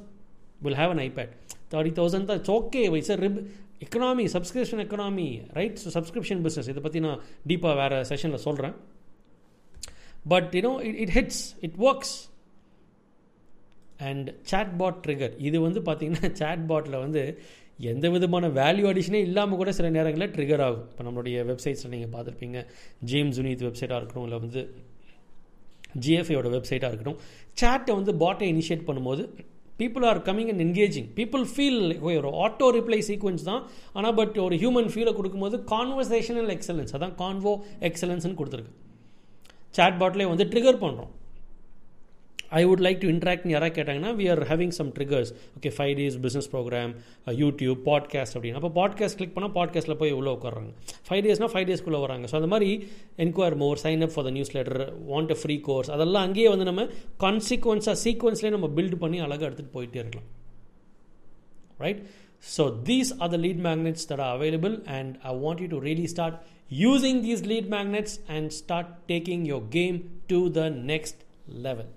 will 0.65 0.79
have 0.81 0.93
an 0.95 1.03
iPad 1.07 1.33
thirty 1.71 1.93
thousand 1.99 2.29
தான் 2.31 2.43
ஓகே 2.57 2.83
வைஸ் 2.95 3.11
rib 3.25 3.39
economy 3.85 4.23
subscription 4.35 4.81
economy 4.85 5.27
right 5.57 5.77
so 5.83 5.89
subscription 5.97 6.41
business 6.45 6.69
இதை 6.73 6.81
பற்றி 6.85 7.01
நான் 7.07 7.19
டீப்பாக 7.49 7.75
வேறு 7.81 7.99
செஷனில் 8.11 8.45
சொல்கிறேன் 8.47 8.75
but 10.33 10.49
you know 10.57 10.73
it 10.87 10.97
it 11.03 11.13
hits 11.17 11.43
it 11.67 11.77
works 11.87 12.15
and 14.07 14.27
chatbot 14.51 14.99
trigger 15.05 15.35
இது 15.47 15.57
வந்து 15.67 15.79
பார்த்திங்கன்னா 15.87 16.31
சாட்பாட்டில் 16.41 16.99
வந்து 17.05 17.21
எந்த 17.91 18.05
விதமான 18.13 18.45
வேல்யூ 18.57 18.85
அடிஷனே 18.91 19.19
இல்லாமல் 19.25 19.59
கூட 19.59 19.71
சில 19.77 19.87
நேரங்களில் 19.95 20.31
ட்ரிகர் 20.35 20.63
ஆகும். 20.67 20.85
இப்போ 20.91 21.03
நம்மளுடைய 21.07 21.37
வெப்சைட்ஸில் 21.49 21.91
நீங்கள் 21.93 22.11
பார்த்துருப்பீங்க. 22.13 22.59
ஜேம்ஸ் 23.09 23.37
ஜுனித் 23.37 23.65
வெப்சைட்டாக 23.67 23.99
இருக்கட்டும் 23.99 24.25
இல்லை 24.27 24.39
வந்து 24.45 24.61
ஜிஎஃப்ஐயோட 26.05 26.47
வெப்சைட்டாக 26.55 26.89
இருக்கட்டும். 26.91 27.19
சேட்டை 27.61 27.93
வந்து 27.99 28.13
பாட்டை 28.23 28.47
இனிஷியேட் 28.53 28.87
பண்ணும்போது 28.89 29.23
people 29.81 30.05
are 30.11 30.19
coming 30.29 30.49
and 30.53 30.63
engaging 30.65 31.07
people 31.19 31.43
feel 31.53 31.81
ஒரு 32.09 32.31
ஆட்டோ 32.45 32.67
ரிப்ளை 32.77 32.99
சீக்வன்ஸ் 33.09 33.47
தான். 33.51 33.61
ஆனால் 33.97 34.15
பட் 34.19 34.37
ஒரு 34.47 34.57
ஹியூமன் 34.63 34.89
ஃபீலை 34.93 35.13
கொடுக்கும்போது 35.19 35.57
கான்வர்சேஷனல் 35.73 36.51
எக்ஸலன்ஸ் 36.57 36.93
அதான் 36.97 37.15
கான்வோ 37.23 37.53
எக்ஸலன்ஸ்னு 37.89 38.37
கொடுத்துருக்கு. 38.41 38.73
சாட் 39.77 39.99
பாட்லேயே 40.01 40.29
வந்து 40.33 40.47
ட்ரிகர் 40.53 40.83
பண்ணுறோம் 40.83 41.11
ஐ 42.59 42.61
வுட் 42.65 42.81
லைக் 42.85 42.99
டு 43.03 43.07
இன்ட்ராக்ட்னு 43.13 43.53
யாராவது 43.53 43.75
கேட்டாங்கன்னா 43.77 44.11
we 44.19 44.25
are 44.33 44.41
having 44.49 44.73
some 44.77 44.89
triggers 44.97 45.31
okay 45.57 45.71
five 45.77 45.93
days 45.99 46.17
business 46.25 46.49
program 46.53 46.91
YouTube 47.41 47.79
podcast 47.89 48.35
அப்படின்னு. 48.37 48.59
அப்போ 48.61 48.71
பாட்காஸ்ட் 48.79 49.17
கிளிக் 49.19 49.33
பண்ணால் 49.37 49.53
பாட்காஸ்ட்டில் 49.59 49.97
போய் 50.01 50.11
உள்ளே 50.19 50.31
உட்காறாங்க 50.37 50.71
ஃபைவ் 51.09 51.21
டேஸ்னால் 51.27 51.53
ஃபைவ் 51.53 51.67
டேஸ்க்குள்ளே 51.69 52.01
வராங்க. 52.05 52.25
ஸோ 52.31 52.35
அந்த 52.41 52.51
மாதிரி 52.53 52.69
enquire 53.25 53.57
more 53.63 53.81
sign 53.85 54.03
up 54.07 54.13
for 54.15 54.27
the 54.29 54.33
newsletter 54.57 54.81
want 55.11 55.33
a 55.35 55.39
free 55.43 55.57
course 55.69 55.91
அதெல்லாம் 55.97 56.27
அங்கேயே 56.29 56.49
வந்து 56.55 56.67
நம்ம 56.71 56.87
கான்சிக்வன்ஸாக 57.25 57.97
சீக்வன்ஸ்லேயே 58.05 58.53
நம்ம 58.57 58.69
பில்ட் 58.79 58.97
பண்ணி 59.05 59.19
அழகாக 59.27 59.49
எடுத்துகிட்டு 59.49 59.75
போயிட்டே 59.77 60.01
இருக்கலாம். 60.03 60.29
Right 61.85 62.03
so 62.57 62.65
these 62.91 63.11
are 63.23 63.33
the 63.35 63.39
lead 63.47 63.63
magnets 63.69 64.05
that 64.11 64.23
are 64.27 64.35
available 64.37 64.77
and 64.99 65.13
I 65.31 65.33
want 65.45 65.61
you 65.65 65.69
to 65.75 65.81
really 65.89 66.07
start 66.15 66.37
using 66.69 67.17
these 67.25 67.41
lead 67.49 67.65
magnets 67.73 68.13
and 68.35 68.45
start 68.57 68.87
taking 69.11 69.41
your 69.51 69.61
game 69.75 69.97
to 70.31 70.39
the 70.57 70.65
next 70.89 71.17
level. 71.65 71.87